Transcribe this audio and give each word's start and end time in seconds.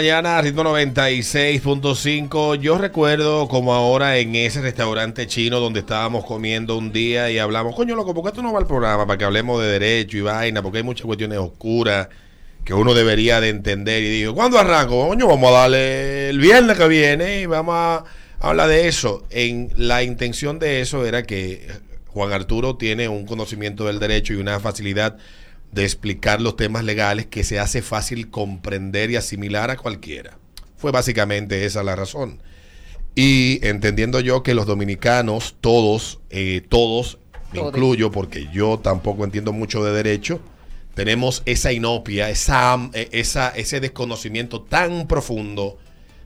Mañana, 0.00 0.40
ritmo 0.40 0.62
96.5. 0.62 2.54
Yo 2.60 2.78
recuerdo 2.78 3.48
como 3.48 3.74
ahora 3.74 4.18
en 4.18 4.36
ese 4.36 4.60
restaurante 4.60 5.26
chino 5.26 5.58
donde 5.58 5.80
estábamos 5.80 6.24
comiendo 6.24 6.78
un 6.78 6.92
día 6.92 7.32
y 7.32 7.38
hablamos, 7.40 7.74
coño, 7.74 7.96
loco, 7.96 8.14
¿por 8.14 8.24
qué 8.24 8.30
tú 8.30 8.40
no 8.40 8.52
vas 8.52 8.62
al 8.62 8.68
programa 8.68 9.08
para 9.08 9.18
que 9.18 9.24
hablemos 9.24 9.60
de 9.60 9.66
derecho 9.66 10.16
y 10.16 10.20
vaina? 10.20 10.62
Porque 10.62 10.78
hay 10.78 10.84
muchas 10.84 11.04
cuestiones 11.04 11.38
oscuras 11.38 12.06
que 12.64 12.74
uno 12.74 12.94
debería 12.94 13.40
de 13.40 13.48
entender. 13.48 14.04
Y 14.04 14.08
digo, 14.08 14.36
¿cuándo 14.36 14.56
arranco? 14.60 15.08
Coño, 15.08 15.26
vamos 15.26 15.50
a 15.50 15.62
darle 15.62 16.28
el 16.28 16.38
viernes 16.38 16.78
que 16.78 16.86
viene 16.86 17.40
y 17.40 17.46
vamos 17.46 17.74
a 17.76 18.04
hablar 18.38 18.68
de 18.68 18.86
eso. 18.86 19.26
En 19.30 19.72
la 19.74 20.04
intención 20.04 20.60
de 20.60 20.80
eso 20.80 21.04
era 21.06 21.24
que 21.24 21.66
Juan 22.06 22.32
Arturo 22.32 22.76
tiene 22.76 23.08
un 23.08 23.26
conocimiento 23.26 23.84
del 23.86 23.98
derecho 23.98 24.32
y 24.32 24.36
una 24.36 24.60
facilidad 24.60 25.16
de 25.72 25.84
explicar 25.84 26.40
los 26.40 26.56
temas 26.56 26.84
legales 26.84 27.26
que 27.26 27.44
se 27.44 27.58
hace 27.58 27.82
fácil 27.82 28.30
comprender 28.30 29.10
y 29.10 29.16
asimilar 29.16 29.70
a 29.70 29.76
cualquiera. 29.76 30.38
Fue 30.76 30.92
básicamente 30.92 31.64
esa 31.64 31.82
la 31.82 31.96
razón. 31.96 32.40
Y 33.14 33.66
entendiendo 33.66 34.20
yo 34.20 34.42
que 34.42 34.54
los 34.54 34.66
dominicanos, 34.66 35.56
todos, 35.60 36.20
eh, 36.30 36.62
todos, 36.68 37.18
me 37.52 37.60
Todos. 37.60 37.70
incluyo 37.70 38.10
porque 38.10 38.48
yo 38.52 38.78
tampoco 38.78 39.24
entiendo 39.24 39.52
mucho 39.52 39.82
de 39.82 39.92
derecho, 39.92 40.40
tenemos 40.94 41.42
esa 41.46 41.72
inopia, 41.72 42.30
esa, 42.30 42.90
eh, 42.92 43.08
esa, 43.12 43.50
ese 43.50 43.80
desconocimiento 43.80 44.62
tan 44.62 45.06
profundo 45.06 45.78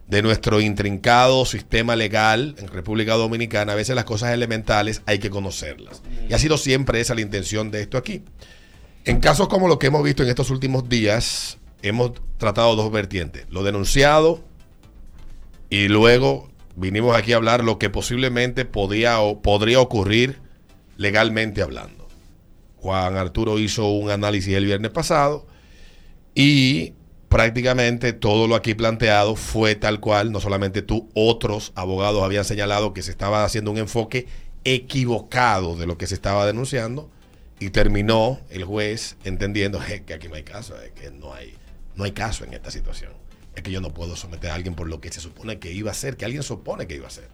de 0.09 0.23
nuestro 0.23 0.61
intrincado 0.61 1.47
sistema 1.47 1.97
legal 1.97 2.55
en 2.59 2.69
República 2.69 3.15
Dominicana. 3.15 3.73
A 3.73 3.77
veces 3.77 3.95
las 3.97 4.05
cosas 4.05 4.33
elementales 4.33 5.03
hay 5.07 5.19
que 5.19 5.31
conocerlas. 5.31 6.03
Y 6.29 6.35
ha 6.35 6.39
sido 6.39 6.59
siempre 6.59 7.01
esa 7.01 7.15
la 7.15 7.23
intención 7.23 7.71
de 7.71 7.83
esto 7.83 7.97
aquí. 7.97 8.23
En 9.05 9.19
casos 9.19 9.49
como 9.49 9.67
lo 9.67 9.81
que 9.81 9.89
hemos 9.89 10.05
visto 10.05 10.23
en 10.23 10.29
estos 10.29 10.51
últimos 10.51 10.89
días, 10.89 11.59
hemos 11.83 12.13
tratado 12.39 12.77
dos 12.77 12.93
vertientes. 12.93 13.47
Lo 13.51 13.65
denunciado 13.65 14.41
y 15.69 15.89
luego 15.89 16.51
vinimos 16.77 17.17
aquí 17.17 17.33
a 17.33 17.37
hablar 17.37 17.65
lo 17.65 17.81
que 17.81 17.91
posiblemente 17.91 18.65
o 18.65 19.43
podría 19.43 19.81
ocurrir 19.81 20.39
legalmente 20.99 21.63
hablando. 21.63 22.07
Juan 22.77 23.17
Arturo 23.17 23.59
hizo 23.59 23.89
un 23.91 24.11
análisis 24.11 24.55
el 24.55 24.67
viernes 24.67 24.93
pasado 24.93 25.49
y 26.33 26.93
prácticamente 27.29 28.13
todo 28.13 28.47
lo 28.47 28.55
aquí 28.55 28.75
planteado 28.75 29.35
fue 29.35 29.75
tal 29.75 29.99
cual, 29.99 30.31
no 30.31 30.39
solamente 30.39 30.81
tú, 30.81 31.09
otros 31.15 31.73
abogados 31.75 32.23
habían 32.23 32.45
señalado 32.45 32.95
que 32.95 33.03
se 33.03 33.11
estaba 33.11 33.43
haciendo 33.43 33.73
un 33.73 33.79
enfoque 33.79 34.29
equivocado 34.63 35.75
de 35.75 35.89
lo 35.89 35.99
que 35.99 36.07
se 36.07 36.15
estaba 36.15 36.47
denunciando 36.47 37.11
y 37.63 37.71
terminó 37.71 38.41
el 38.51 38.65
juez 38.65 39.17
entendiendo 39.23 39.79
"Je, 39.79 40.03
que 40.03 40.15
aquí 40.15 40.27
no 40.27 40.35
hay 40.35 40.43
caso, 40.43 40.75
que 40.97 41.13
no 41.13 41.33
hay, 41.33 41.55
no 41.95 42.03
hay 42.03 42.11
caso 42.11 42.45
en 42.45 42.55
esta 42.55 42.73
situación. 42.73 43.13
Es 43.55 43.63
que 43.63 43.71
yo 43.71 43.81
no 43.81 43.95
puedo 43.95 44.17
someter 44.17 44.51
a 44.51 44.55
alguien 44.55 44.75
por 44.75 44.89
lo 44.89 45.01
que 45.01 45.13
se 45.13 45.21
supone 45.21 45.61
que 45.61 45.71
iba 45.71 45.91
a 45.91 45.93
hacer, 45.93 46.17
que 46.17 46.25
alguien 46.25 46.43
supone 46.43 46.89
que 46.89 46.97
iba 46.97 47.05
a 47.05 47.09
hacer, 47.09 47.29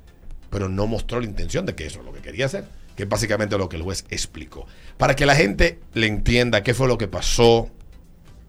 pero 0.50 0.68
no 0.68 0.86
mostró 0.86 1.20
la 1.20 1.26
intención 1.26 1.64
de 1.64 1.74
que 1.74 1.86
eso 1.86 2.00
es 2.00 2.04
lo 2.04 2.12
que 2.12 2.20
quería 2.20 2.44
hacer, 2.44 2.66
que 2.94 3.04
es 3.04 3.08
básicamente 3.08 3.56
lo 3.56 3.70
que 3.70 3.76
el 3.76 3.82
juez 3.82 4.04
explicó. 4.10 4.66
Para 4.98 5.16
que 5.16 5.24
la 5.24 5.34
gente 5.34 5.78
le 5.94 6.08
entienda 6.08 6.62
qué 6.62 6.74
fue 6.74 6.88
lo 6.88 6.98
que 6.98 7.08
pasó 7.08 7.70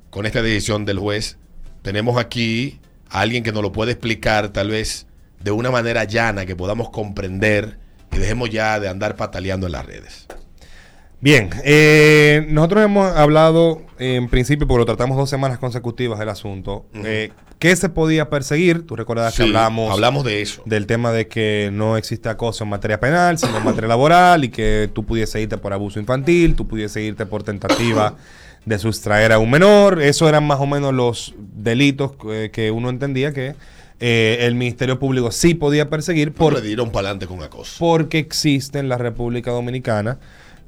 con 0.10 0.26
esta 0.26 0.42
decisión 0.42 0.84
del 0.84 1.00
juez, 1.00 1.38
tenemos 1.82 2.18
aquí 2.18 2.82
a 3.10 3.22
alguien 3.22 3.44
que 3.44 3.54
nos 3.54 3.62
lo 3.62 3.72
puede 3.72 3.94
explicar 3.94 4.50
tal 4.50 4.72
vez 4.72 5.08
de 5.42 5.52
una 5.52 5.72
manera 5.72 6.04
llana, 6.04 6.46
que 6.46 6.58
podamos 6.58 6.90
comprender 6.90 7.80
y 8.12 8.18
dejemos 8.18 8.50
ya 8.50 8.82
de 8.82 8.90
andar 8.90 9.16
pataleando 9.16 9.68
en 9.68 9.72
las 9.72 9.86
redes. 9.86 10.28
Bien, 11.22 11.50
eh, 11.66 12.45
nosotros 12.50 12.84
hemos 12.86 13.16
hablado 13.16 13.81
en 13.98 14.30
principio, 14.30 14.66
porque 14.67 14.80
lo 14.80 14.86
tratamos 14.86 15.17
dos 15.17 15.30
semanas 15.30 15.59
consecutivas 15.59 16.17
del 16.17 16.30
asunto, 16.30 16.86
eh, 17.03 17.31
¿qué 17.59 17.76
se 17.76 17.89
podía 17.89 18.30
perseguir? 18.30 18.86
Tú 18.86 18.95
recuerdas 18.95 19.36
que 19.36 19.44
hablamos, 19.44 19.92
hablamos 19.92 20.23
de 20.23 20.42
eso. 20.42 20.61
del 20.66 20.86
tema 20.86 21.11
de 21.11 21.28
que 21.28 21.72
no 21.73 21.98
existe 21.98 22.30
acoso 22.30 22.64
en 22.64 22.70
materia 22.70 23.02
penal, 23.02 23.38
sino 23.38 23.58
en 23.58 23.66
materia 23.66 23.89
laboral, 23.89 24.45
y 24.45 24.50
que 24.50 24.89
tú 24.94 25.06
pudiese 25.06 25.42
irte 25.42 25.58
por 25.58 25.73
abuso 25.73 25.99
infantil, 25.99 26.55
tú 26.55 26.67
pudiese 26.67 27.02
irte 27.02 27.26
por 27.26 27.44
tentativa 27.44 28.15
de 28.65 28.80
sustraer 28.80 29.33
a 29.33 29.39
un 29.39 29.52
menor. 29.52 30.02
Eso 30.02 30.30
eran 30.30 30.48
más 30.48 30.61
o 30.61 30.67
menos 30.67 30.94
los 30.94 31.36
delitos 31.38 32.14
eh, 32.30 32.49
que 32.54 32.71
uno 32.71 32.89
entendía 32.89 33.33
que 33.33 33.55
eh, 33.99 34.38
el 34.42 34.55
Ministerio 34.55 34.99
Público 34.99 35.32
sí 35.32 35.54
podía 35.54 35.89
perseguir 35.89 36.32
Por 36.32 36.54
le 36.54 36.61
dieron 36.61 36.89
para 36.92 37.10
adelante 37.10 37.27
con 37.27 37.44
acoso. 37.44 37.76
porque 37.80 38.20
existe 38.20 38.80
en 38.80 38.88
la 38.88 38.98
República 38.98 39.52
Dominicana 39.52 40.20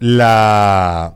la 0.02 1.16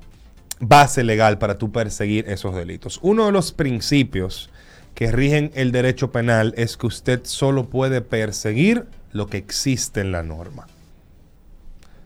base 0.60 1.04
legal 1.04 1.38
para 1.40 1.58
tú 1.58 1.72
perseguir 1.72 2.30
esos 2.30 2.56
delitos. 2.56 3.00
Uno 3.02 3.26
de 3.26 3.32
los 3.32 3.52
principios 3.52 4.50
que 4.94 5.12
rigen 5.12 5.52
el 5.56 5.72
derecho 5.74 6.12
penal 6.12 6.54
es 6.56 6.78
que 6.78 6.88
usted 6.88 7.22
solo 7.24 7.66
puede 7.66 8.02
perseguir 8.02 8.86
lo 9.12 9.28
que 9.28 9.38
existe 9.38 10.02
en 10.02 10.12
la 10.12 10.24
norma. 10.24 10.68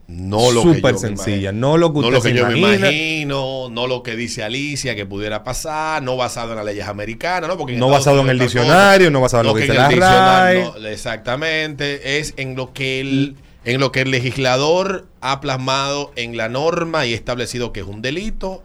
No 0.08 0.52
lo 0.52 0.64
que 0.64 0.76
Súper 0.76 0.96
yo 0.96 1.02
me 1.02 1.08
sencilla, 1.18 1.52
no 1.52 1.78
lo 1.78 1.94
que 1.94 2.00
No 2.00 2.08
usted 2.08 2.14
lo 2.14 2.22
que 2.24 2.30
se 2.30 2.36
yo 2.36 2.48
me 2.48 2.58
imagina. 2.58 2.88
imagino, 2.88 3.68
no 3.70 3.86
lo 3.86 4.02
que 4.02 4.16
dice 4.16 4.42
Alicia 4.42 4.96
que 4.96 5.06
pudiera 5.06 5.44
pasar, 5.44 6.02
no 6.02 6.16
basado 6.18 6.52
en 6.52 6.56
las 6.56 6.66
leyes 6.66 6.88
americanas, 6.88 7.48
¿no? 7.48 7.58
Porque 7.58 7.76
No 7.76 7.90
basado 7.90 8.22
en 8.22 8.30
el 8.30 8.38
cosa, 8.40 8.46
diccionario, 8.46 9.12
no 9.12 9.22
basado 9.22 9.42
en 9.42 9.48
lo 9.50 9.54
que 9.54 9.66
en 9.66 9.68
dice 9.68 9.74
el 9.78 9.84
la 9.84 9.88
diccionario, 9.90 10.72
RAE. 10.72 10.82
no, 10.82 10.88
exactamente, 10.88 12.18
es 12.20 12.34
en 12.38 12.56
lo 12.56 12.74
que 12.74 13.02
el 13.02 13.36
en 13.66 13.80
lo 13.80 13.92
que 13.92 14.02
el 14.02 14.12
legislador 14.12 15.08
ha 15.22 15.42
plasmado 15.42 16.12
en 16.16 16.38
la 16.38 16.50
norma 16.50 17.06
y 17.06 17.14
establecido 17.14 17.74
que 17.74 17.82
es 17.82 17.86
un 17.86 18.02
delito 18.02 18.64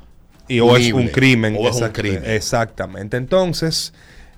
Y 0.48 0.60
o 0.60 0.76
es 0.76 0.92
un 0.92 1.08
crimen. 1.08 1.56
o 1.58 1.68
es 1.68 1.80
un 1.80 1.88
crimen. 1.90 2.22
Exactamente. 2.24 3.16
Entonces, 3.16 3.92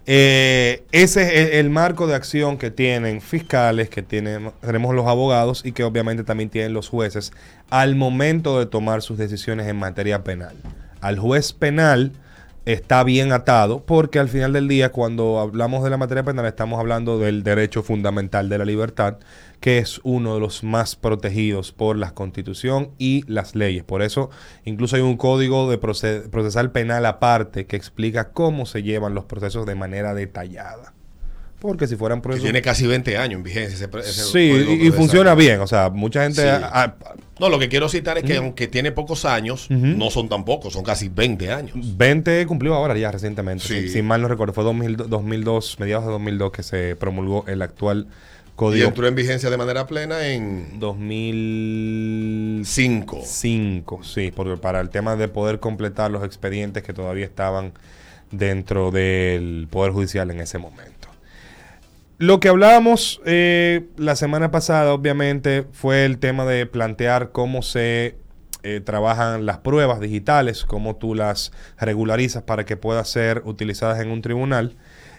eh, 0.06 0.84
ese 0.92 1.22
es 1.22 1.48
el, 1.50 1.58
el 1.66 1.70
marco 1.70 2.06
de 2.06 2.14
acción 2.14 2.58
que 2.58 2.70
tienen 2.70 3.20
fiscales, 3.20 3.90
que 3.90 4.02
tienen, 4.02 4.52
tenemos 4.60 4.94
los 4.94 5.06
abogados 5.06 5.62
y 5.64 5.72
que 5.72 5.84
obviamente 5.84 6.22
también 6.24 6.48
tienen 6.48 6.72
los 6.72 6.88
jueces 6.88 7.32
al 7.70 7.96
momento 7.96 8.58
de 8.58 8.66
tomar 8.66 9.02
sus 9.02 9.18
decisiones 9.18 9.66
en 9.66 9.76
materia 9.76 10.22
penal. 10.22 10.54
Al 11.00 11.18
juez 11.18 11.52
penal 11.52 12.12
está 12.66 13.04
bien 13.04 13.32
atado 13.32 13.84
porque 13.86 14.18
al 14.18 14.28
final 14.28 14.52
del 14.52 14.66
día 14.68 14.90
cuando 14.92 15.38
hablamos 15.38 15.84
de 15.84 15.90
la 15.90 15.96
materia 15.96 16.24
penal 16.24 16.46
estamos 16.46 16.78
hablando 16.80 17.18
del 17.18 17.42
derecho 17.44 17.82
fundamental 17.84 18.48
de 18.48 18.58
la 18.58 18.64
libertad 18.64 19.18
que 19.60 19.78
es 19.78 20.00
uno 20.02 20.34
de 20.34 20.40
los 20.40 20.64
más 20.64 20.96
protegidos 20.96 21.72
por 21.72 21.96
la 21.96 22.12
constitución 22.12 22.90
y 22.98 23.22
las 23.30 23.54
leyes. 23.54 23.84
Por 23.84 24.02
eso 24.02 24.30
incluso 24.64 24.96
hay 24.96 25.02
un 25.02 25.16
código 25.16 25.70
de 25.70 25.80
proce- 25.80 26.28
procesal 26.28 26.72
penal 26.72 27.06
aparte 27.06 27.66
que 27.66 27.76
explica 27.76 28.32
cómo 28.32 28.66
se 28.66 28.82
llevan 28.82 29.14
los 29.14 29.24
procesos 29.24 29.64
de 29.64 29.76
manera 29.76 30.12
detallada. 30.14 30.95
Porque 31.66 31.86
si 31.86 31.96
fueran 31.96 32.20
que 32.20 32.24
procesos... 32.24 32.44
tiene 32.44 32.62
casi 32.62 32.86
20 32.86 33.16
años 33.18 33.36
en 33.38 33.42
vigencia 33.42 33.74
ese, 33.74 33.88
ese 33.98 34.22
Sí, 34.24 34.78
y, 34.80 34.86
y 34.86 34.90
funciona 34.92 35.34
bien. 35.34 35.60
O 35.60 35.66
sea, 35.66 35.90
mucha 35.90 36.22
gente... 36.22 36.42
Sí. 36.42 36.48
No, 37.38 37.50
lo 37.50 37.58
que 37.58 37.68
quiero 37.68 37.88
citar 37.90 38.16
es 38.16 38.24
que 38.24 38.36
aunque 38.36 38.66
tiene 38.66 38.92
pocos 38.92 39.26
años, 39.26 39.66
no 39.70 40.10
son 40.10 40.28
tan 40.30 40.44
pocos, 40.44 40.72
son 40.72 40.82
casi 40.84 41.08
20 41.10 41.52
años. 41.52 41.74
20 41.96 42.46
cumplió 42.46 42.74
ahora 42.74 42.96
ya 42.96 43.12
recientemente. 43.12 43.64
Sí. 43.66 43.82
Si, 43.82 43.88
si 43.90 44.02
mal 44.02 44.22
no 44.22 44.28
recuerdo, 44.28 44.54
fue 44.54 44.64
2000 44.64 44.96
2002, 45.08 45.78
mediados 45.78 46.06
de 46.06 46.12
2002 46.12 46.52
que 46.52 46.62
se 46.62 46.96
promulgó 46.96 47.44
el 47.46 47.60
actual 47.60 48.06
Y 48.08 48.56
código. 48.56 48.88
entró 48.88 49.06
en 49.06 49.14
vigencia 49.14 49.50
de 49.50 49.56
manera 49.58 49.86
plena 49.86 50.26
en 50.28 50.80
2005, 50.80 53.20
5. 53.24 54.00
sí, 54.02 54.32
porque 54.34 54.56
para 54.56 54.80
el 54.80 54.88
tema 54.88 55.14
de 55.16 55.28
poder 55.28 55.60
completar 55.60 56.10
los 56.10 56.24
expedientes 56.24 56.82
que 56.82 56.94
todavía 56.94 57.26
estaban 57.26 57.72
dentro 58.30 58.90
del 58.90 59.68
Poder 59.70 59.92
Judicial 59.92 60.30
en 60.30 60.40
ese 60.40 60.58
momento. 60.58 61.08
Lo 62.18 62.40
que 62.40 62.48
hablábamos 62.48 63.20
eh, 63.26 63.88
la 63.98 64.16
semana 64.16 64.50
pasada, 64.50 64.94
obviamente, 64.94 65.66
fue 65.72 66.06
el 66.06 66.18
tema 66.18 66.46
de 66.46 66.64
plantear 66.64 67.30
cómo 67.30 67.60
se 67.60 68.16
eh, 68.62 68.80
trabajan 68.80 69.44
las 69.44 69.58
pruebas 69.58 70.00
digitales, 70.00 70.64
cómo 70.64 70.96
tú 70.96 71.14
las 71.14 71.52
regularizas 71.78 72.42
para 72.42 72.64
que 72.64 72.78
puedan 72.78 73.04
ser 73.04 73.42
utilizadas 73.44 74.00
en 74.00 74.10
un 74.10 74.22
tribunal. 74.22 74.76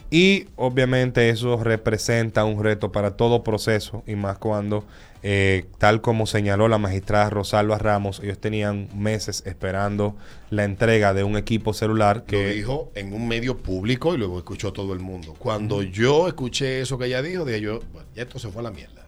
Y 0.10 0.46
obviamente 0.56 1.30
eso 1.30 1.62
representa 1.62 2.46
un 2.46 2.64
reto 2.64 2.92
para 2.92 3.18
todo 3.18 3.44
proceso, 3.44 4.04
y 4.08 4.16
más 4.16 4.38
cuando, 4.38 4.86
eh, 5.22 5.66
tal 5.80 6.00
como 6.00 6.26
señaló 6.28 6.70
la 6.70 6.78
magistrada 6.78 7.30
Rosalba 7.30 7.78
Ramos, 7.78 8.22
ellos 8.24 8.40
tenían 8.40 8.88
meses 8.96 9.44
esperando 9.46 10.16
la 10.50 10.64
entrega 10.64 11.14
de 11.14 11.26
un 11.26 11.36
equipo 11.36 11.74
celular 11.74 12.24
Que 12.24 12.38
que 12.38 12.54
dijo 12.54 12.90
en 12.96 13.12
un 13.12 13.28
medio 13.28 13.58
público 13.58 14.16
y 14.16 14.18
luego 14.18 14.38
escuchó 14.38 14.72
todo 14.72 14.94
el 14.94 15.00
mundo. 15.00 15.36
Cuando 15.38 15.84
yo 15.84 16.30
escuché 16.30 16.80
eso 16.80 16.98
que 16.98 17.08
ella 17.08 17.22
dijo, 17.22 17.44
dije 17.44 17.60
yo, 17.60 17.82
bueno, 17.92 18.08
ya 18.16 18.24
esto 18.24 18.40
se 18.40 18.48
fue 18.50 18.62
a 18.62 18.64
la 18.64 18.72
mierda. 18.72 19.06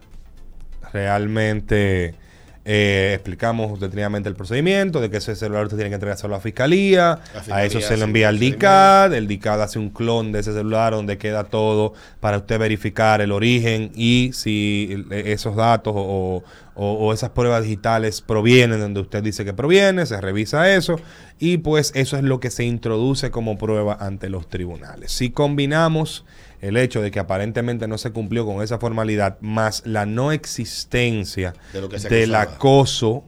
realmente 0.91 2.15
eh, 2.65 3.11
explicamos 3.15 3.79
detenidamente 3.79 4.29
el 4.29 4.35
procedimiento, 4.35 4.99
de 5.01 5.09
que 5.09 5.17
ese 5.17 5.35
celular 5.35 5.63
usted 5.63 5.77
tiene 5.77 5.89
que 5.89 5.95
entregárselo 5.95 6.33
a 6.35 6.37
la 6.37 6.41
fiscalía, 6.41 7.19
La 7.47 7.55
a 7.55 7.63
eso 7.65 7.79
se 7.81 7.97
lo 7.97 8.03
envía 8.05 8.29
al 8.29 8.37
DICAD, 8.39 9.13
el 9.13 9.27
DICAD 9.27 9.61
hace 9.63 9.79
un 9.79 9.89
clon 9.89 10.31
de 10.31 10.39
ese 10.39 10.53
celular 10.53 10.93
donde 10.93 11.17
queda 11.17 11.45
todo 11.45 11.93
para 12.19 12.37
usted 12.37 12.59
verificar 12.59 13.21
el 13.21 13.31
origen 13.31 13.91
y 13.95 14.31
si 14.33 14.89
el- 14.91 15.11
esos 15.13 15.55
datos 15.55 15.93
o, 15.95 16.43
o- 16.75 16.93
o 16.93 17.13
esas 17.13 17.31
pruebas 17.31 17.63
digitales 17.63 18.21
provienen 18.21 18.77
de 18.77 18.83
donde 18.83 18.99
usted 19.01 19.23
dice 19.23 19.43
que 19.45 19.53
proviene, 19.53 20.05
se 20.05 20.19
revisa 20.21 20.73
eso 20.73 20.99
y 21.39 21.57
pues 21.57 21.91
eso 21.95 22.17
es 22.17 22.23
lo 22.23 22.39
que 22.39 22.51
se 22.51 22.65
introduce 22.65 23.31
como 23.31 23.57
prueba 23.57 23.97
ante 23.99 24.29
los 24.29 24.47
tribunales. 24.49 25.11
Si 25.11 25.29
combinamos 25.31 26.25
el 26.61 26.77
hecho 26.77 27.01
de 27.01 27.11
que 27.11 27.19
aparentemente 27.19 27.87
no 27.87 27.97
se 27.97 28.11
cumplió 28.11 28.45
con 28.45 28.61
esa 28.61 28.79
formalidad, 28.79 29.37
más 29.41 29.83
la 29.85 30.05
no 30.05 30.31
existencia 30.31 31.53
De 31.73 31.81
lo 31.81 31.89
que 31.89 31.99
se 31.99 32.09
del 32.09 32.35
acoso 32.35 33.23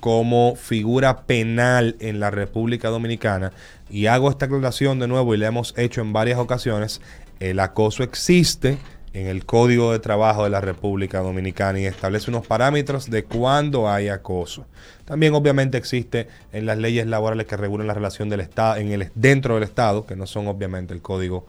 como 0.00 0.56
figura 0.56 1.26
penal 1.26 1.96
en 2.00 2.20
la 2.20 2.30
República 2.30 2.88
Dominicana. 2.88 3.52
Y 3.90 4.06
hago 4.06 4.30
esta 4.30 4.46
aclaración 4.46 4.98
de 4.98 5.08
nuevo 5.08 5.34
y 5.34 5.38
la 5.38 5.48
hemos 5.48 5.76
hecho 5.76 6.00
en 6.00 6.12
varias 6.12 6.38
ocasiones. 6.38 7.00
El 7.38 7.60
acoso 7.60 8.02
existe 8.02 8.78
en 9.12 9.26
el 9.26 9.44
Código 9.44 9.92
de 9.92 9.98
Trabajo 9.98 10.44
de 10.44 10.50
la 10.50 10.60
República 10.60 11.18
Dominicana 11.20 11.80
y 11.80 11.86
establece 11.86 12.30
unos 12.30 12.46
parámetros 12.46 13.10
de 13.10 13.24
cuándo 13.24 13.88
hay 13.88 14.08
acoso. 14.08 14.66
También 15.04 15.34
obviamente 15.34 15.76
existe 15.76 16.28
en 16.52 16.66
las 16.66 16.78
leyes 16.78 17.06
laborales 17.06 17.46
que 17.46 17.56
regulan 17.56 17.88
la 17.88 17.94
relación 17.94 18.28
del 18.28 18.40
Estado 18.40 18.76
en 18.76 18.92
el 18.92 19.10
dentro 19.14 19.54
del 19.54 19.64
Estado, 19.64 20.06
que 20.06 20.14
no 20.14 20.26
son 20.26 20.46
obviamente 20.46 20.94
el 20.94 21.02
Código 21.02 21.46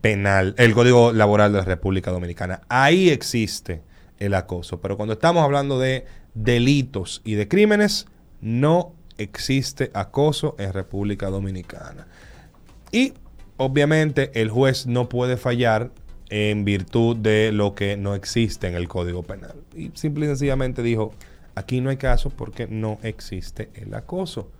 penal, 0.00 0.54
el 0.58 0.74
Código 0.74 1.12
Laboral 1.12 1.52
de 1.52 1.58
la 1.58 1.64
República 1.64 2.10
Dominicana. 2.10 2.62
Ahí 2.68 3.10
existe 3.10 3.82
el 4.18 4.34
acoso, 4.34 4.80
pero 4.80 4.96
cuando 4.96 5.14
estamos 5.14 5.42
hablando 5.42 5.78
de 5.78 6.06
delitos 6.34 7.22
y 7.24 7.34
de 7.34 7.48
crímenes, 7.48 8.06
no 8.40 8.94
existe 9.18 9.90
acoso 9.94 10.56
en 10.58 10.72
República 10.72 11.28
Dominicana. 11.28 12.06
Y 12.92 13.14
obviamente 13.56 14.30
el 14.40 14.50
juez 14.50 14.86
no 14.86 15.08
puede 15.08 15.36
fallar 15.36 15.90
en 16.30 16.64
virtud 16.64 17.16
de 17.16 17.52
lo 17.52 17.74
que 17.74 17.96
no 17.96 18.14
existe 18.14 18.68
en 18.68 18.74
el 18.74 18.88
Código 18.88 19.22
Penal. 19.22 19.56
Y 19.74 19.90
simple 19.94 20.26
y 20.26 20.28
sencillamente 20.28 20.82
dijo, 20.82 21.12
aquí 21.54 21.80
no 21.80 21.90
hay 21.90 21.96
caso 21.96 22.30
porque 22.30 22.66
no 22.68 22.98
existe 23.02 23.70
el 23.74 23.92
acoso. 23.94 24.50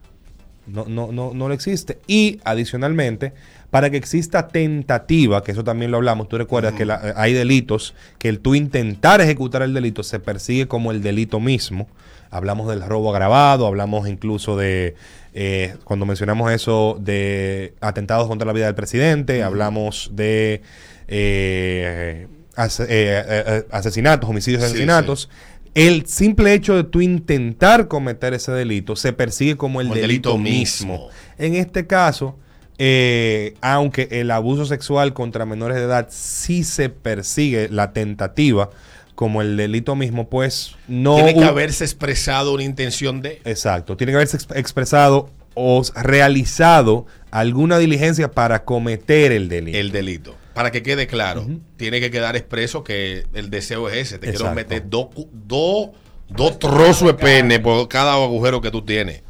No, 0.72 0.84
no, 0.88 1.12
no, 1.12 1.32
no 1.34 1.48
lo 1.48 1.54
existe. 1.54 1.98
Y 2.06 2.40
adicionalmente, 2.44 3.32
para 3.70 3.90
que 3.90 3.96
exista 3.96 4.48
tentativa, 4.48 5.42
que 5.42 5.52
eso 5.52 5.64
también 5.64 5.90
lo 5.90 5.96
hablamos, 5.98 6.28
tú 6.28 6.36
recuerdas 6.38 6.74
que 6.74 6.84
la- 6.84 7.14
hay 7.16 7.32
delitos 7.32 7.94
que 8.18 8.28
el 8.28 8.40
tú 8.40 8.54
intentar 8.54 9.20
ejecutar 9.20 9.62
el 9.62 9.74
delito 9.74 10.02
se 10.02 10.18
persigue 10.20 10.66
como 10.68 10.90
el 10.90 11.02
delito 11.02 11.40
mismo. 11.40 11.88
Hablamos 12.30 12.68
del 12.68 12.82
robo 12.82 13.10
agravado, 13.10 13.66
hablamos 13.66 14.08
incluso 14.08 14.56
de, 14.56 14.94
eh, 15.34 15.74
cuando 15.84 16.06
mencionamos 16.06 16.52
eso, 16.52 16.96
de 17.00 17.74
atentados 17.80 18.28
contra 18.28 18.46
la 18.46 18.52
vida 18.52 18.66
del 18.66 18.74
presidente, 18.76 19.42
hablamos 19.42 20.10
de 20.14 20.62
eh, 21.08 22.26
eh, 22.56 22.68
eh, 22.88 23.24
eh, 23.46 23.64
asesinatos, 23.70 24.28
homicidios 24.30 24.62
y 24.62 24.66
Sí, 24.66 24.70
asesinatos. 24.72 25.28
El 25.74 26.06
simple 26.06 26.52
hecho 26.54 26.74
de 26.74 26.84
tú 26.84 27.00
intentar 27.00 27.86
cometer 27.88 28.34
ese 28.34 28.52
delito 28.52 28.96
se 28.96 29.12
persigue 29.12 29.56
como 29.56 29.80
el, 29.80 29.86
Como 29.88 29.96
el 29.96 30.00
delito, 30.02 30.36
mismo. 30.38 30.92
mismo. 30.94 31.08
En 31.38 31.54
este 31.54 31.86
caso, 31.86 32.36
eh, 32.78 33.54
aunque 33.60 34.08
el 34.10 34.30
abuso 34.30 34.64
sexual 34.66 35.12
contra 35.12 35.44
menores 35.46 35.76
de 35.76 35.84
edad 35.84 36.08
sí 36.10 36.64
se 36.64 36.88
persigue 36.88 37.68
la 37.68 37.92
tentativa 37.92 38.70
como 39.14 39.42
el 39.42 39.56
delito 39.56 39.94
mismo, 39.96 40.28
pues 40.28 40.76
no... 40.88 41.14
Tiene 41.16 41.34
que 41.34 41.44
haberse 41.44 41.84
expresado 41.84 42.54
una 42.54 42.62
intención 42.64 43.20
de. 43.20 43.40
Exacto, 43.44 43.96
tiene 43.96 44.12
que 44.12 44.16
haberse 44.16 44.38
exp- 44.38 44.56
expresado 44.56 45.28
o 45.54 45.82
realizado 45.94 47.06
alguna 47.30 47.78
diligencia 47.78 48.30
para 48.30 48.64
cometer 48.64 49.30
el 49.32 49.48
delito. 49.48 49.76
el 49.78 49.92
delito. 49.92 50.34
Para 50.60 50.72
que 50.72 50.82
quede 50.82 51.06
claro, 51.06 51.46
tiene 51.78 52.00
que 52.00 52.10
quedar 52.10 52.36
expreso 52.36 52.84
que 52.84 53.24
el 53.32 53.48
deseo 53.48 53.88
es 53.88 53.96
ese. 53.96 54.18
Te 54.18 54.28
quiero 54.28 54.52
meter 54.52 54.82
dos 54.90 55.06
dos 55.32 55.88
dos 56.28 56.58
trozos 56.58 57.06
de 57.08 57.14
pene 57.14 57.58
por 57.60 57.88
cada 57.88 58.12
agujero 58.12 58.60
que 58.60 58.70
tú 58.70 58.82
tienes. 58.84 59.22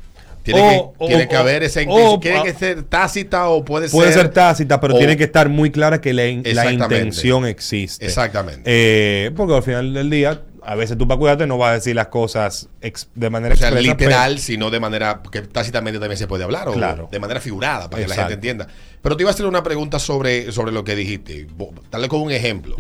Tiene, 0.43 0.61
O- 0.61 0.93
que, 0.93 1.05
o- 1.05 1.07
tiene 1.07 1.29
que 1.29 1.37
o- 1.37 1.39
haber 1.39 1.63
esa. 1.63 1.83
Tiene 1.85 2.43
que 2.43 2.53
ser 2.53 2.83
tácita 2.83 3.49
o 3.49 3.65
puede, 3.65 3.89
Puede 3.91 4.13
ser 4.13 4.31
tácita, 4.31 4.81
pero 4.81 4.99
tiene 4.99 5.17
que 5.17 5.23
estar 5.23 5.49
muy 5.49 5.71
clara 5.71 6.01
que 6.01 6.13
la, 6.13 6.25
la 6.25 6.73
intención 6.73 7.47
existe. 7.47 8.07
Exactamente. 8.07 8.63
Eh, 8.65 9.31
porque 9.37 9.55
al 9.55 9.63
final 9.63 9.95
del 9.95 10.11
día, 10.11 10.43
a 10.65 10.75
veces 10.75 10.97
tú 10.99 11.07
para 11.09 11.19
cuidarte 11.19 11.47
no 11.47 11.59
vas 11.59 11.71
a 11.71 11.75
decir 11.75 11.95
las 11.95 12.09
cosas 12.09 12.69
ex- 12.81 13.09
de 13.15 13.31
manera 13.31 13.55
o 13.55 13.57
sea, 13.59 13.69
expresa, 13.69 13.93
literal, 13.93 14.39
sino 14.39 14.71
de 14.71 14.81
manera 14.81 15.21
que 15.31 15.43
tácitamente 15.43 15.99
también 15.99 16.19
se 16.19 16.27
puede 16.27 16.45
hablar, 16.45 16.69
o 16.69 16.73
Claro. 16.73 17.09
de 17.11 17.19
manera 17.19 17.41
figurada, 17.41 17.89
para 17.91 18.03
que 18.03 18.09
la 18.09 18.15
gente 18.15 18.35
entienda. 18.35 18.67
Pero 19.03 19.17
te 19.17 19.23
iba 19.23 19.31
a 19.31 19.35
hacer 19.35 19.47
una 19.47 19.63
pregunta 19.63 19.99
sobre, 19.99 20.53
sobre 20.53 20.73
lo 20.73 20.85
que 20.85 20.95
dijiste. 20.97 21.47
Dale 21.91 22.09
con 22.09 22.21
un 22.23 22.31
ejemplo. 22.33 22.77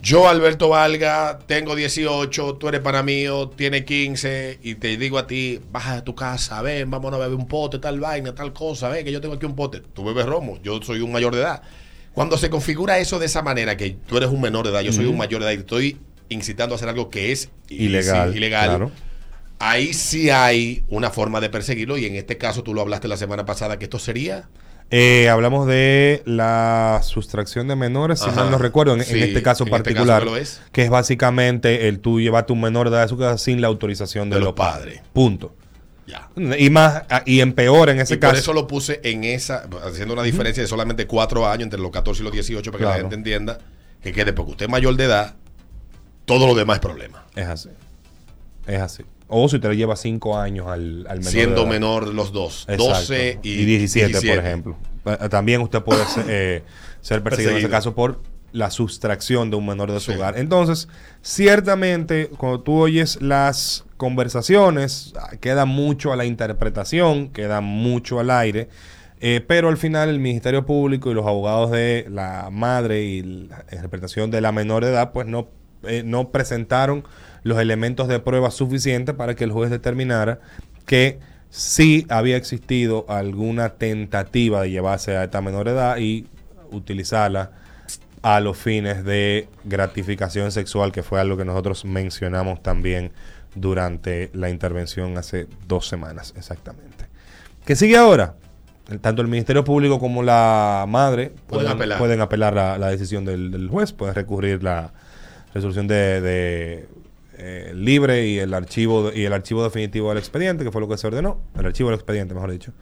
Yo, 0.00 0.28
Alberto 0.28 0.68
Valga, 0.68 1.38
tengo 1.46 1.76
18, 1.76 2.54
tú 2.56 2.66
eres 2.68 2.80
para 2.80 3.04
mío, 3.04 3.50
tiene 3.50 3.84
15, 3.84 4.58
y 4.60 4.74
te 4.74 4.96
digo 4.96 5.16
a 5.16 5.28
ti, 5.28 5.60
baja 5.70 5.94
de 5.94 6.02
tu 6.02 6.16
casa, 6.16 6.60
ven, 6.60 6.90
vámonos 6.90 7.20
a 7.20 7.22
beber 7.22 7.38
un 7.38 7.46
pote, 7.46 7.78
tal 7.78 8.00
vaina, 8.00 8.34
tal 8.34 8.52
cosa, 8.52 8.88
ven, 8.88 9.04
que 9.04 9.12
yo 9.12 9.20
tengo 9.20 9.34
aquí 9.36 9.46
un 9.46 9.54
pote. 9.54 9.80
Tú 9.80 10.02
bebes 10.04 10.26
romo, 10.26 10.58
yo 10.60 10.82
soy 10.82 11.02
un 11.02 11.12
mayor 11.12 11.32
de 11.36 11.42
edad. 11.42 11.62
Cuando 12.14 12.36
se 12.36 12.50
configura 12.50 12.98
eso 12.98 13.20
de 13.20 13.26
esa 13.26 13.42
manera, 13.42 13.76
que 13.76 13.90
tú 14.06 14.16
eres 14.16 14.28
un 14.30 14.40
menor 14.40 14.64
de 14.64 14.72
edad, 14.72 14.80
yo 14.80 14.92
soy 14.92 15.04
un 15.06 15.16
mayor 15.16 15.40
de 15.40 15.46
edad 15.46 15.56
y 15.56 15.60
estoy 15.60 15.98
incitando 16.32 16.74
a 16.74 16.76
hacer 16.76 16.88
algo 16.88 17.10
que 17.10 17.32
es 17.32 17.50
Ilegal, 17.68 18.32
sí, 18.32 18.38
ilegal, 18.38 18.68
claro. 18.68 18.90
ahí 19.58 19.92
sí 19.94 20.30
hay 20.30 20.84
una 20.88 21.10
forma 21.10 21.40
de 21.40 21.50
perseguirlo, 21.50 21.96
y 21.98 22.06
en 22.06 22.16
este 22.16 22.38
caso 22.38 22.62
tú 22.62 22.74
lo 22.74 22.80
hablaste 22.80 23.08
la 23.08 23.16
semana 23.16 23.44
pasada, 23.44 23.78
que 23.78 23.84
esto 23.84 23.98
sería... 23.98 24.48
Eh, 24.94 25.30
hablamos 25.30 25.66
de 25.66 26.22
la 26.26 27.00
sustracción 27.02 27.66
de 27.66 27.76
menores, 27.76 28.20
si 28.20 28.30
mal 28.30 28.50
no 28.50 28.58
recuerdo, 28.58 28.92
en, 28.92 29.00
en 29.00 29.22
este 29.22 29.42
caso 29.42 29.64
en 29.64 29.68
este 29.68 29.78
particular, 29.78 30.20
caso 30.20 30.34
lo 30.34 30.36
es. 30.36 30.60
que 30.70 30.82
es 30.82 30.90
básicamente 30.90 31.88
el 31.88 32.00
tú 32.00 32.20
llevarte 32.20 32.52
un 32.52 32.60
menor 32.60 32.90
de 32.90 32.96
edad 32.96 33.04
a 33.04 33.08
su 33.08 33.16
casa 33.16 33.38
sin 33.38 33.62
la 33.62 33.68
autorización 33.68 34.28
de, 34.28 34.36
De 34.36 34.42
los 34.42 34.52
padres. 34.52 34.96
padres. 34.98 35.10
Punto. 35.14 35.54
Ya. 36.06 36.28
Y 36.58 36.68
más 36.68 37.04
ah, 37.08 37.22
y 37.24 37.40
empeora 37.40 37.92
en 37.92 38.00
ese 38.00 38.14
y 38.14 38.16
por 38.18 38.30
caso. 38.30 38.40
eso 38.40 38.52
lo 38.52 38.66
puse 38.66 39.00
en 39.04 39.24
esa, 39.24 39.66
haciendo 39.82 40.12
una 40.12 40.24
diferencia 40.24 40.62
de 40.62 40.68
solamente 40.68 41.06
cuatro 41.06 41.46
años 41.48 41.62
entre 41.62 41.80
los 41.80 41.90
14 41.90 42.20
y 42.20 42.24
los 42.24 42.32
18 42.34 42.70
para 42.70 42.84
que 42.84 42.90
la 42.90 42.96
gente 42.96 43.14
entienda 43.14 43.58
que 44.02 44.12
quede, 44.12 44.34
porque 44.34 44.50
usted 44.50 44.66
es 44.66 44.70
mayor 44.70 44.96
de 44.96 45.04
edad, 45.04 45.36
todo 46.34 46.46
lo 46.48 46.54
demás 46.54 46.76
es 46.76 46.80
problema. 46.80 47.24
Es 47.36 47.46
así. 47.46 47.68
Es 48.66 48.80
así. 48.80 49.02
O 49.28 49.48
si 49.48 49.56
usted 49.56 49.70
le 49.70 49.76
lleva 49.76 49.96
5 49.96 50.38
años 50.38 50.66
al, 50.66 51.06
al 51.08 51.18
menor. 51.18 51.24
de 51.24 51.30
Siendo 51.30 51.66
menor 51.66 52.08
los 52.08 52.32
dos, 52.32 52.62
Exacto. 52.68 52.84
12 52.88 53.40
y, 53.42 53.50
y 53.50 53.64
17, 53.64 54.12
por 54.28 54.38
ejemplo. 54.44 54.76
Eh, 55.06 55.28
También 55.30 55.60
usted 55.62 55.80
puede 55.82 56.04
ser, 56.06 56.24
eh, 56.28 56.62
ser 57.00 57.22
perseguido 57.22 57.52
en 57.52 57.58
ese 57.58 57.70
caso 57.70 57.94
por 57.94 58.20
la 58.52 58.70
sustracción 58.70 59.50
de 59.50 59.56
un 59.56 59.64
menor 59.66 59.90
de 59.90 59.98
su 60.00 60.12
Sí. 60.12 60.18
hogar. 60.18 60.36
Entonces, 60.38 60.86
ciertamente, 61.22 62.28
cuando 62.36 62.60
tú 62.60 62.78
oyes 62.78 63.20
las 63.22 63.84
conversaciones, 63.96 65.12
ah, 65.18 65.30
queda 65.40 65.64
mucho 65.64 66.12
a 66.12 66.16
la 66.16 66.24
interpretación, 66.26 67.30
queda 67.30 67.60
mucho 67.60 68.20
al 68.20 68.30
aire. 68.30 68.68
eh, 69.24 69.40
pero 69.46 69.68
al 69.68 69.76
final 69.76 70.08
el 70.08 70.18
Ministerio 70.18 70.66
Público 70.66 71.08
y 71.10 71.14
los 71.14 71.24
abogados 71.24 71.70
de 71.70 72.06
la 72.10 72.48
madre 72.50 73.02
y 73.04 73.22
la 73.22 73.64
interpretación 73.72 74.32
de 74.32 74.40
la 74.40 74.50
menor 74.50 74.84
de 74.84 74.90
edad, 74.90 75.12
pues 75.12 75.28
no, 75.28 75.48
eh, 75.84 76.02
no 76.04 76.30
presentaron 76.30 77.04
los 77.42 77.58
elementos 77.58 78.08
de 78.08 78.18
prueba 78.20 78.50
suficientes 78.50 79.14
para 79.14 79.34
que 79.34 79.44
el 79.44 79.52
juez 79.52 79.70
determinara 79.70 80.40
que 80.86 81.18
sí 81.50 82.06
había 82.08 82.36
existido 82.36 83.04
alguna 83.08 83.70
tentativa 83.70 84.62
de 84.62 84.70
llevarse 84.70 85.16
a 85.16 85.24
esta 85.24 85.40
menor 85.40 85.68
edad 85.68 85.98
y 85.98 86.26
utilizarla 86.70 87.50
a 88.22 88.40
los 88.40 88.56
fines 88.56 89.04
de 89.04 89.48
gratificación 89.64 90.52
sexual, 90.52 90.92
que 90.92 91.02
fue 91.02 91.20
algo 91.20 91.36
que 91.36 91.44
nosotros 91.44 91.84
mencionamos 91.84 92.62
también 92.62 93.12
durante 93.54 94.30
la 94.32 94.48
intervención 94.48 95.18
hace 95.18 95.46
dos 95.66 95.86
semanas 95.88 96.32
exactamente. 96.36 97.06
¿Qué 97.66 97.76
sigue 97.76 97.96
ahora? 97.96 98.36
Tanto 99.00 99.22
el 99.22 99.28
Ministerio 99.28 99.64
Público 99.64 99.98
como 99.98 100.22
la 100.22 100.84
madre 100.88 101.32
Pueden 101.46 101.68
apelar. 101.68 101.98
pueden 101.98 102.20
apelar 102.20 102.54
la, 102.54 102.78
la 102.78 102.88
decisión 102.88 103.24
del, 103.24 103.50
del 103.50 103.68
juez, 103.68 103.92
pueden 103.92 104.14
recurrir 104.14 104.62
la 104.62 104.92
resolución 105.54 105.86
de, 105.86 106.20
de, 106.20 106.88
eh, 107.38 107.72
libre 107.74 108.26
y 108.26 108.38
el 108.38 108.54
archivo 108.54 109.10
y 109.12 109.24
el 109.24 109.32
archivo 109.32 109.64
definitivo 109.64 110.08
del 110.10 110.18
expediente, 110.18 110.64
que 110.64 110.70
fue 110.70 110.80
lo 110.80 110.88
que 110.88 110.96
se 110.96 111.06
ordenó, 111.06 111.40
el 111.58 111.66
archivo 111.66 111.90
del 111.90 111.98
expediente, 111.98 112.34
mejor 112.34 112.50
dicho, 112.50 112.72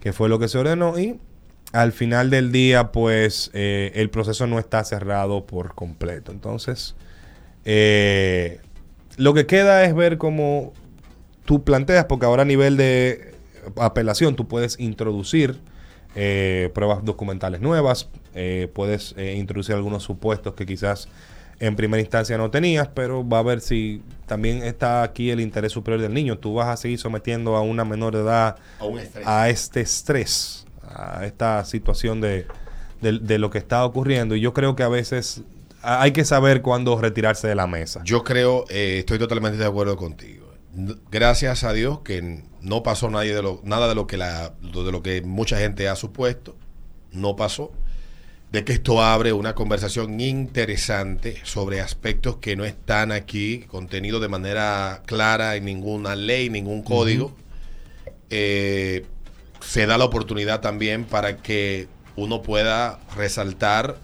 que 0.00 0.12
fue 0.12 0.28
lo 0.28 0.38
que 0.38 0.48
se 0.48 0.58
ordenó 0.58 0.98
y 0.98 1.18
al 1.72 1.92
final 1.92 2.30
del 2.30 2.50
día, 2.50 2.92
pues 2.92 3.50
eh, 3.52 3.92
el 3.94 4.08
proceso 4.10 4.46
no 4.46 4.58
está 4.58 4.82
cerrado 4.84 5.46
por 5.46 5.74
completo. 5.74 6.32
Entonces, 6.32 6.94
eh, 7.64 8.60
lo 9.18 9.34
que 9.34 9.46
queda 9.46 9.84
es 9.84 9.94
ver 9.94 10.16
cómo 10.16 10.72
tú 11.44 11.64
planteas, 11.64 12.06
porque 12.06 12.26
ahora 12.26 12.42
a 12.42 12.46
nivel 12.46 12.76
de 12.76 13.34
apelación 13.76 14.36
tú 14.36 14.48
puedes 14.48 14.78
introducir 14.80 15.60
eh, 16.14 16.70
pruebas 16.74 17.04
documentales 17.04 17.60
nuevas, 17.60 18.08
eh, 18.34 18.68
puedes 18.72 19.14
eh, 19.16 19.34
introducir 19.36 19.74
algunos 19.74 20.02
supuestos 20.02 20.54
que 20.54 20.66
quizás 20.66 21.08
en 21.60 21.74
primera 21.76 22.00
instancia 22.00 22.38
no 22.38 22.50
tenías, 22.50 22.88
pero 22.88 23.26
va 23.28 23.38
a 23.40 23.42
ver 23.42 23.60
si 23.60 24.02
también 24.26 24.62
está 24.62 25.02
aquí 25.02 25.30
el 25.30 25.40
interés 25.40 25.72
superior 25.72 26.00
del 26.00 26.14
niño. 26.14 26.38
Tú 26.38 26.54
vas 26.54 26.68
a 26.68 26.76
seguir 26.76 26.98
sometiendo 26.98 27.56
a 27.56 27.62
una 27.62 27.84
menor 27.84 28.14
de 28.14 28.20
edad 28.22 28.56
A 28.78 28.84
un 28.84 28.98
estrés. 28.98 29.26
a 29.26 29.48
este 29.48 29.80
estrés, 29.80 30.66
a 30.82 31.24
esta 31.26 31.64
situación 31.64 32.20
de, 32.20 32.46
de- 33.00 33.18
de 33.18 33.38
lo 33.38 33.50
que 33.50 33.58
está 33.58 33.84
ocurriendo. 33.84 34.36
Y 34.36 34.40
yo 34.40 34.52
creo 34.54 34.76
que 34.76 34.82
a 34.84 34.88
veces 34.88 35.42
hay 35.82 36.12
que 36.12 36.24
saber 36.24 36.62
cuándo 36.62 37.00
retirarse 37.00 37.48
de 37.48 37.54
la 37.54 37.66
mesa. 37.66 38.02
Yo 38.04 38.22
creo, 38.24 38.64
eh, 38.68 38.98
estoy 39.00 39.18
totalmente 39.18 39.58
de 39.58 39.66
acuerdo 39.66 39.96
contigo. 39.96 40.46
Gracias 41.10 41.64
a 41.64 41.72
Dios 41.72 42.00
que 42.00 42.44
no 42.60 42.82
pasó 42.82 43.10
nadie 43.10 43.34
de 43.34 43.42
lo, 43.42 43.60
nada 43.64 43.88
de 43.88 43.94
lo 43.96 44.06
que 44.06 44.16
la, 44.16 44.50
de 44.60 44.92
lo 44.92 45.02
que 45.02 45.22
mucha 45.22 45.58
gente 45.58 45.88
ha 45.88 45.96
supuesto, 45.96 46.54
no 47.10 47.34
pasó. 47.36 47.72
De 48.52 48.64
que 48.64 48.72
esto 48.72 49.02
abre 49.02 49.32
una 49.32 49.54
conversación 49.54 50.20
interesante 50.20 51.40
sobre 51.44 51.80
aspectos 51.80 52.36
que 52.36 52.56
no 52.56 52.64
están 52.64 53.12
aquí 53.12 53.64
contenidos 53.68 54.22
de 54.22 54.28
manera 54.28 55.02
clara 55.04 55.56
en 55.56 55.66
ninguna 55.66 56.16
ley, 56.16 56.48
ningún 56.48 56.82
código. 56.82 57.36
Eh, 58.30 59.04
se 59.60 59.86
da 59.86 59.98
la 59.98 60.04
oportunidad 60.04 60.60
también 60.60 61.04
para 61.04 61.36
que 61.38 61.88
uno 62.16 62.42
pueda 62.42 63.00
resaltar 63.16 63.98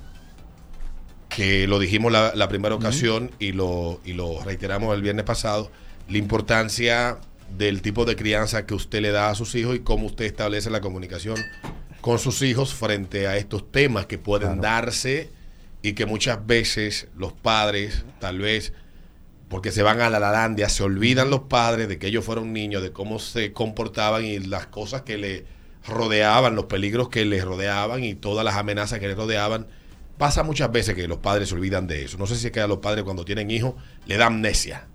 que 1.30 1.66
lo 1.66 1.78
dijimos 1.78 2.12
la, 2.12 2.32
la 2.34 2.48
primera 2.48 2.74
ocasión 2.74 3.30
y, 3.38 3.52
lo, 3.52 4.00
y 4.04 4.12
lo 4.12 4.42
reiteramos 4.42 4.94
el 4.94 5.02
viernes 5.02 5.24
pasado, 5.24 5.70
la 6.08 6.18
importancia 6.18 7.18
del 7.56 7.82
tipo 7.82 8.04
de 8.04 8.14
crianza 8.14 8.66
que 8.66 8.74
usted 8.74 9.00
le 9.00 9.10
da 9.10 9.30
a 9.30 9.34
sus 9.34 9.54
hijos 9.54 9.74
y 9.74 9.80
cómo 9.80 10.06
usted 10.06 10.26
establece 10.26 10.70
la 10.70 10.80
comunicación 10.80 11.36
con 12.04 12.18
sus 12.18 12.42
hijos 12.42 12.75
frente 12.75 13.28
a 13.28 13.38
estos 13.38 13.73
temas 13.73 14.04
que 14.04 14.18
pueden 14.18 14.61
darse 14.61 15.30
y 15.80 15.94
que 15.94 16.04
muchas 16.04 16.46
veces 16.46 17.08
los 17.16 17.32
padres, 17.32 18.04
tal 18.20 18.40
vez 18.40 18.75
porque 19.49 19.73
se 19.73 19.82
van 19.82 20.02
a 20.02 20.11
la 20.11 20.20
lalandia, 20.20 20.68
se 20.68 20.82
olvidan 20.82 21.30
los 21.30 21.44
padres 21.44 21.88
de 21.88 21.99
que 21.99 22.08
ellos 22.08 22.23
fueron 22.23 22.52
niños, 22.52 22.82
de 22.82 22.92
cómo 22.92 23.18
se 23.18 23.54
comportaban 23.54 24.23
y 24.23 24.38
las 24.38 24.66
cosas 24.66 25.00
que 25.00 25.16
le 25.16 25.46
rodeaban, 25.88 26.54
los 26.54 26.66
peligros 26.66 27.08
que 27.08 27.25
les 27.25 27.42
rodeaban 27.42 28.04
y 28.04 28.14
todas 28.14 28.44
las 28.44 28.56
amenazas 28.56 28.99
que 28.99 29.08
les 29.08 29.16
rodeaban. 29.16 29.66
Pasa 30.18 30.42
muchas 30.42 30.70
veces 30.70 30.94
que 30.94 31.08
los 31.08 31.20
padres 31.20 31.49
se 31.49 31.54
olvidan 31.54 31.87
de 31.87 32.04
eso. 32.04 32.18
No 32.18 32.26
sé 32.26 32.37
si 32.37 32.49
es 32.49 32.52
que 32.52 32.61
a 32.61 32.66
los 32.66 32.80
padres 32.80 33.04
cuando 33.04 33.25
tienen 33.25 33.50
hijos 33.50 33.76
le 34.04 34.18
da 34.18 34.26
amnesia. 34.26 34.88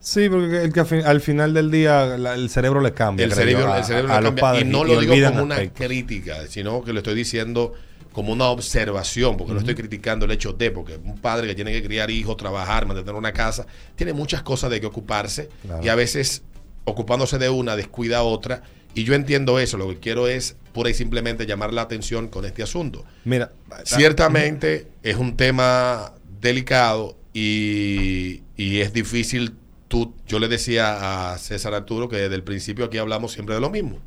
Sí, 0.00 0.28
porque 0.28 0.62
el 0.64 0.72
que 0.72 0.80
al 0.80 1.20
final 1.20 1.54
del 1.54 1.70
día 1.70 2.14
el 2.14 2.48
cerebro 2.50 2.80
le 2.80 2.92
cambia. 2.92 3.26
El 3.26 3.32
cerebro, 3.32 3.74
el 3.74 3.84
cerebro 3.84 4.08
le 4.08 4.34
cambia. 4.34 4.60
y 4.60 4.64
no 4.64 4.84
lo 4.84 5.00
digo 5.00 5.14
como 5.30 5.42
una 5.42 5.68
crítica, 5.70 6.46
sino 6.48 6.82
que 6.82 6.92
lo 6.92 6.98
estoy 7.00 7.14
diciendo 7.14 7.72
como 8.12 8.32
una 8.32 8.46
observación, 8.46 9.36
porque 9.36 9.52
no 9.52 9.60
estoy 9.60 9.74
criticando 9.74 10.24
el 10.24 10.32
hecho 10.32 10.52
de, 10.52 10.70
porque 10.70 10.96
un 10.96 11.18
padre 11.18 11.46
que 11.46 11.54
tiene 11.54 11.72
que 11.72 11.82
criar 11.82 12.10
hijos, 12.10 12.36
trabajar, 12.36 12.86
mantener 12.86 13.14
una 13.14 13.32
casa, 13.32 13.66
tiene 13.94 14.12
muchas 14.12 14.42
cosas 14.42 14.70
de 14.70 14.80
que 14.80 14.86
ocuparse 14.86 15.48
y 15.82 15.88
a 15.88 15.94
veces 15.94 16.42
ocupándose 16.84 17.38
de 17.38 17.48
una 17.48 17.76
descuida 17.76 18.22
otra. 18.22 18.62
Y 18.94 19.04
yo 19.04 19.14
entiendo 19.14 19.60
eso, 19.60 19.76
lo 19.76 19.88
que 19.88 19.98
quiero 19.98 20.26
es 20.26 20.56
pura 20.72 20.90
y 20.90 20.94
simplemente 20.94 21.46
llamar 21.46 21.72
la 21.72 21.82
atención 21.82 22.28
con 22.28 22.44
este 22.44 22.62
asunto. 22.62 23.04
Mira, 23.24 23.52
ciertamente 23.84 24.88
es 25.02 25.16
un 25.16 25.36
tema 25.36 26.14
delicado 26.40 27.16
y, 27.32 28.42
y 28.56 28.80
es 28.80 28.92
difícil 28.92 29.54
tú, 29.88 30.14
yo 30.26 30.38
le 30.38 30.48
decía 30.48 31.32
a 31.32 31.38
César 31.38 31.74
Arturo 31.74 32.08
que 32.08 32.16
desde 32.16 32.34
el 32.34 32.44
principio 32.44 32.84
aquí 32.84 32.98
hablamos 32.98 33.32
siempre 33.32 33.54
de 33.54 33.60
lo 33.60 33.70
mismo. 33.70 33.98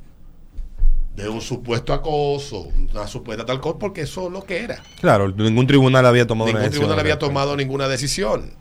De 1.15 1.27
un 1.27 1.41
supuesto 1.41 1.93
acoso, 1.93 2.69
una 2.93 3.05
supuesta 3.07 3.45
tal 3.45 3.59
cosa, 3.59 3.77
porque 3.77 4.01
eso 4.01 4.27
es 4.27 4.31
lo 4.31 4.43
que 4.43 4.59
era. 4.63 4.81
Claro, 5.01 5.29
ningún 5.29 5.67
tribunal 5.67 6.05
había 6.05 6.25
tomado 6.25 6.53
ningún 6.53 6.69
tribunal 6.69 6.99
había 6.99 7.19
tomado 7.19 7.57
ninguna 7.57 7.89
decisión. 7.89 8.53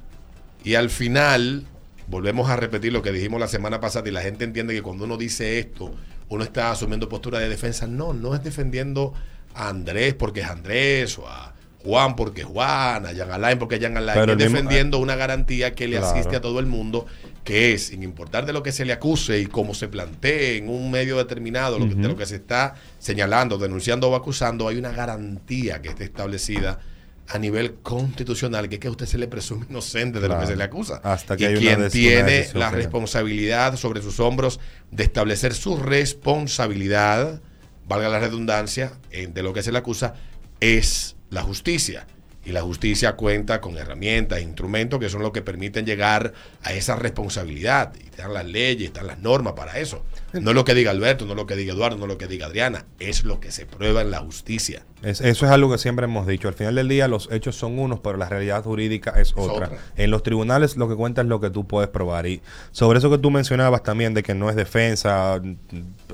Y 0.64 0.74
al 0.74 0.90
final, 0.90 1.66
volvemos 2.08 2.50
a 2.50 2.56
repetir 2.56 2.92
lo 2.92 3.02
que 3.02 3.12
dijimos 3.12 3.38
la 3.38 3.46
semana 3.46 3.80
pasada, 3.80 4.08
y 4.08 4.12
la 4.12 4.22
gente 4.22 4.44
entiende 4.44 4.74
que 4.74 4.82
cuando 4.82 5.04
uno 5.04 5.16
dice 5.16 5.60
esto, 5.60 5.94
uno 6.28 6.42
está 6.42 6.72
asumiendo 6.72 7.08
postura 7.08 7.38
de 7.38 7.48
defensa. 7.48 7.86
No, 7.86 8.12
no 8.12 8.34
es 8.34 8.42
defendiendo 8.42 9.14
a 9.54 9.68
Andrés 9.68 10.14
porque 10.14 10.40
es 10.40 10.46
Andrés 10.46 11.18
o 11.18 11.28
a 11.28 11.54
Juan 11.84 12.14
porque 12.14 12.42
Juan, 12.42 13.06
a 13.06 13.14
Jan 13.14 13.30
Alain 13.30 13.58
porque 13.58 13.80
Jan 13.80 13.96
Alain, 13.96 14.36
defendiendo 14.36 14.98
una 14.98 15.16
garantía 15.16 15.74
que 15.74 15.88
le 15.88 15.98
asiste 15.98 16.36
a 16.36 16.40
todo 16.40 16.60
el 16.60 16.66
mundo, 16.66 17.06
que 17.44 17.72
es, 17.72 17.86
sin 17.86 18.02
importar 18.02 18.44
de 18.44 18.52
lo 18.52 18.62
que 18.62 18.72
se 18.72 18.84
le 18.84 18.92
acuse 18.92 19.40
y 19.40 19.46
cómo 19.46 19.74
se 19.74 19.88
plantee 19.88 20.58
en 20.58 20.68
un 20.68 20.90
medio 20.90 21.16
determinado, 21.16 21.78
lo 21.78 21.88
que, 21.88 21.94
de 21.94 22.08
lo 22.08 22.16
que 22.16 22.26
se 22.26 22.36
está 22.36 22.74
señalando, 22.98 23.56
denunciando 23.56 24.10
o 24.10 24.14
acusando, 24.14 24.68
hay 24.68 24.76
una 24.76 24.90
garantía 24.90 25.80
que 25.80 25.88
está 25.88 26.04
establecida 26.04 26.80
a 27.28 27.38
nivel 27.38 27.74
constitucional, 27.74 28.68
que 28.68 28.74
es 28.74 28.80
que 28.80 28.88
a 28.88 28.90
usted 28.90 29.06
se 29.06 29.16
le 29.16 29.28
presume 29.28 29.66
inocente 29.70 30.20
de 30.20 30.28
lo 30.28 30.38
que 30.38 30.46
se 30.46 30.56
le 30.56 30.64
acusa. 30.64 31.00
Hasta 31.02 31.36
que 31.36 31.52
y 31.52 31.56
quien 31.56 31.88
tiene 31.88 32.48
la 32.54 32.70
responsabilidad 32.70 33.76
sobre 33.76 34.02
sus 34.02 34.20
hombros 34.20 34.60
de 34.90 35.04
establecer 35.04 35.54
su 35.54 35.76
responsabilidad, 35.76 37.40
valga 37.86 38.08
la 38.08 38.18
redundancia, 38.18 38.92
de 39.10 39.42
lo 39.42 39.52
que 39.52 39.62
se 39.62 39.72
le 39.72 39.78
acusa, 39.78 40.14
es 40.58 41.16
la 41.30 41.42
justicia. 41.42 42.06
Y 42.42 42.52
la 42.52 42.62
justicia 42.62 43.16
cuenta 43.16 43.60
con 43.60 43.76
herramientas, 43.76 44.38
e 44.38 44.42
instrumentos 44.42 44.98
que 44.98 45.10
son 45.10 45.20
los 45.20 45.30
que 45.30 45.42
permiten 45.42 45.84
llegar 45.84 46.32
a 46.62 46.72
esa 46.72 46.96
responsabilidad. 46.96 47.92
Y 48.02 48.06
están 48.06 48.32
las 48.32 48.46
leyes, 48.46 48.88
están 48.88 49.06
las 49.08 49.18
normas 49.18 49.52
para 49.52 49.78
eso. 49.78 50.06
No 50.32 50.50
es 50.50 50.54
lo 50.54 50.64
que 50.64 50.74
diga 50.74 50.90
Alberto, 50.90 51.26
no 51.26 51.32
es 51.32 51.36
lo 51.36 51.46
que 51.46 51.54
diga 51.54 51.74
Eduardo, 51.74 51.98
no 51.98 52.04
es 52.04 52.08
lo 52.08 52.16
que 52.16 52.28
diga 52.28 52.46
Adriana, 52.46 52.86
es 52.98 53.24
lo 53.24 53.40
que 53.40 53.50
se 53.50 53.66
prueba 53.66 54.00
en 54.00 54.10
la 54.10 54.20
justicia. 54.20 54.86
eso 55.02 55.22
es 55.28 55.42
algo 55.42 55.70
que 55.70 55.76
siempre 55.76 56.06
hemos 56.06 56.26
dicho. 56.26 56.48
Al 56.48 56.54
final 56.54 56.76
del 56.76 56.88
día 56.88 57.08
los 57.08 57.30
hechos 57.30 57.56
son 57.56 57.78
unos, 57.78 58.00
pero 58.00 58.16
la 58.16 58.28
realidad 58.30 58.64
jurídica 58.64 59.20
es 59.20 59.34
otra. 59.36 59.70
En 59.96 60.10
los 60.10 60.22
tribunales 60.22 60.78
lo 60.78 60.88
que 60.88 60.94
cuenta 60.94 61.20
es 61.20 61.26
lo 61.26 61.40
que 61.40 61.50
tú 61.50 61.66
puedes 61.66 61.90
probar. 61.90 62.26
Y 62.26 62.40
sobre 62.70 63.00
eso 63.00 63.10
que 63.10 63.18
tú 63.18 63.30
mencionabas 63.30 63.82
también 63.82 64.14
de 64.14 64.22
que 64.22 64.32
no 64.32 64.48
es 64.48 64.56
defensa. 64.56 65.42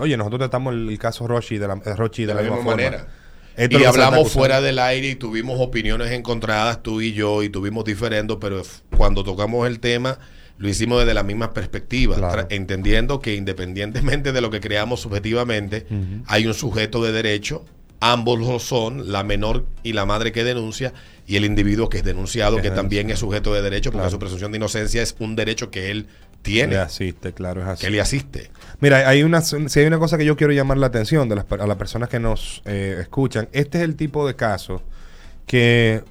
Oye, 0.01 0.17
nosotros 0.17 0.41
tratamos 0.41 0.75
el 0.75 0.99
caso 0.99 1.29
Rochi 1.29 1.59
de 1.59 1.69
la, 1.69 1.77
Rochi 1.77 2.25
de, 2.25 2.35
la, 2.35 2.43
misma, 2.43 2.63
manera 2.63 3.07
y 3.59 3.85
hablamos 3.85 4.31
fuera 4.33 4.61
del 4.61 4.79
aire 4.79 5.11
y 5.11 5.15
tuvimos 5.15 5.61
opiniones 5.61 6.13
encontradas, 6.13 6.83
tú 6.83 7.01
y 7.01 7.13
yo, 7.13 7.43
y 7.43 7.49
tuvimos 7.49 7.85
diferendo, 7.85 8.39
pero 8.39 8.63
cuando 8.97 9.25
tocamos 9.25 9.67
el 9.67 9.81
tema, 9.81 10.19
lo 10.59 10.69
hicimos 10.69 11.01
desde 11.01 11.15
la 11.15 11.23
misma 11.23 11.53
perspectiva, 11.53 12.47
entendiendo 12.51 13.21
que 13.21 13.35
independientemente 13.35 14.33
de 14.33 14.41
lo 14.41 14.51
que 14.51 14.61
creamos 14.61 15.01
subjetivamente, 15.01 15.87
hay 16.27 16.47
un 16.47 16.55
sujeto 16.55 17.03
de 17.03 17.13
derecho, 17.13 17.65
ambos 18.01 18.39
lo 18.39 18.59
son, 18.59 19.11
la 19.11 19.25
menor 19.25 19.67
y 19.83 19.93
la 19.93 20.07
madre 20.07 20.33
que 20.33 20.45
denuncia, 20.45 20.93
y 21.27 21.37
el 21.37 21.45
individuo 21.45 21.89
que 21.89 21.99
es 21.99 22.05
denunciado, 22.05 22.61
que, 22.63 22.71
también 22.71 23.11
es 23.11 23.19
sujeto 23.19 23.53
de 23.53 23.63
derecho, 23.63 23.91
porque 23.91 24.11
su 24.11 24.19
presunción 24.19 24.53
de 24.53 24.59
inocencia 24.59 25.03
es 25.03 25.15
un 25.19 25.37
derecho 25.37 25.71
que 25.71 25.91
él 25.91 26.07
tiene. 26.47 26.75
Le 26.75 26.81
asiste, 26.81 27.33
claro, 27.33 27.61
es 27.63 27.69
así. 27.69 27.85
Que 27.85 27.91
le 27.91 28.01
asiste. 28.01 28.51
Mira, 28.81 29.09
hay 29.09 29.23
una, 29.23 29.41
si 29.41 29.81
hay 29.81 29.87
una 29.87 29.99
cosa 29.99 30.17
que 30.17 30.25
yo 30.25 30.37
quiero 30.37 30.53
llamar 30.53 30.79
la 30.79 30.87
atención 30.87 31.29
de 31.29 31.37
las, 31.37 31.47
a 31.51 31.67
las 31.67 31.77
personas 31.77 32.09
que 32.09 32.21
nos 32.21 32.63
eh, 32.65 32.99
escuchan, 33.01 33.49
este 33.53 33.79
es 33.79 33.85
el 33.85 33.97
tipo 33.97 34.27
de 34.27 34.37
caso 34.37 34.83
que 35.47 36.03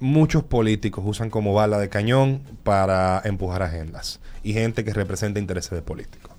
muchos 0.00 0.42
políticos 0.42 1.04
usan 1.06 1.30
como 1.30 1.54
bala 1.54 1.78
de 1.78 1.88
cañón 1.88 2.42
para 2.62 3.22
empujar 3.24 3.62
agendas 3.62 4.20
y 4.42 4.52
gente 4.52 4.84
que 4.84 4.92
representa 4.92 5.38
intereses 5.38 5.70
de 5.70 5.82
políticos. 5.82 6.32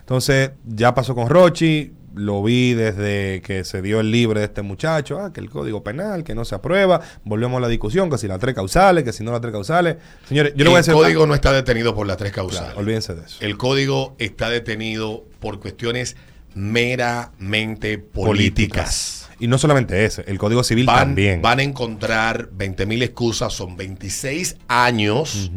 Entonces, 0.00 0.50
ya 0.66 0.94
pasó 0.94 1.14
con 1.14 1.28
Rochi, 1.28 1.92
lo 2.14 2.42
vi 2.42 2.74
desde 2.74 3.40
que 3.42 3.64
se 3.64 3.82
dio 3.82 4.00
el 4.00 4.10
libre 4.10 4.40
de 4.40 4.46
este 4.46 4.62
muchacho, 4.62 5.20
ah, 5.20 5.32
que 5.32 5.40
el 5.40 5.50
código 5.50 5.82
penal, 5.82 6.24
que 6.24 6.34
no 6.34 6.44
se 6.44 6.54
aprueba, 6.54 7.00
volvemos 7.24 7.58
a 7.58 7.60
la 7.60 7.68
discusión, 7.68 8.10
que 8.10 8.18
si 8.18 8.28
las 8.28 8.38
tres 8.38 8.54
causales, 8.54 9.04
que 9.04 9.12
si 9.12 9.24
no 9.24 9.32
las 9.32 9.40
tres 9.40 9.52
causales. 9.52 9.96
Señores, 10.28 10.52
yo 10.56 10.64
le 10.64 10.70
voy 10.70 10.76
a 10.76 10.78
decir... 10.78 10.94
El 10.94 11.00
código 11.00 11.26
no 11.26 11.34
está 11.34 11.52
detenido 11.52 11.94
por 11.94 12.06
las 12.06 12.16
tres 12.16 12.32
causales. 12.32 12.76
olvídense 12.76 13.14
de 13.14 13.24
eso. 13.24 13.36
El 13.40 13.56
código 13.56 14.14
está 14.18 14.50
detenido 14.50 15.24
por 15.40 15.60
cuestiones 15.60 16.16
meramente 16.54 17.98
políticas. 17.98 19.28
Y 19.38 19.48
no 19.48 19.58
solamente 19.58 20.04
ese, 20.04 20.22
el 20.28 20.38
Código 20.38 20.62
Civil 20.62 20.86
también. 20.86 21.42
Van 21.42 21.58
a 21.58 21.62
encontrar 21.64 22.50
20.000 22.50 23.02
excusas, 23.02 23.52
son 23.52 23.76
26 23.76 24.56
años 24.68 25.50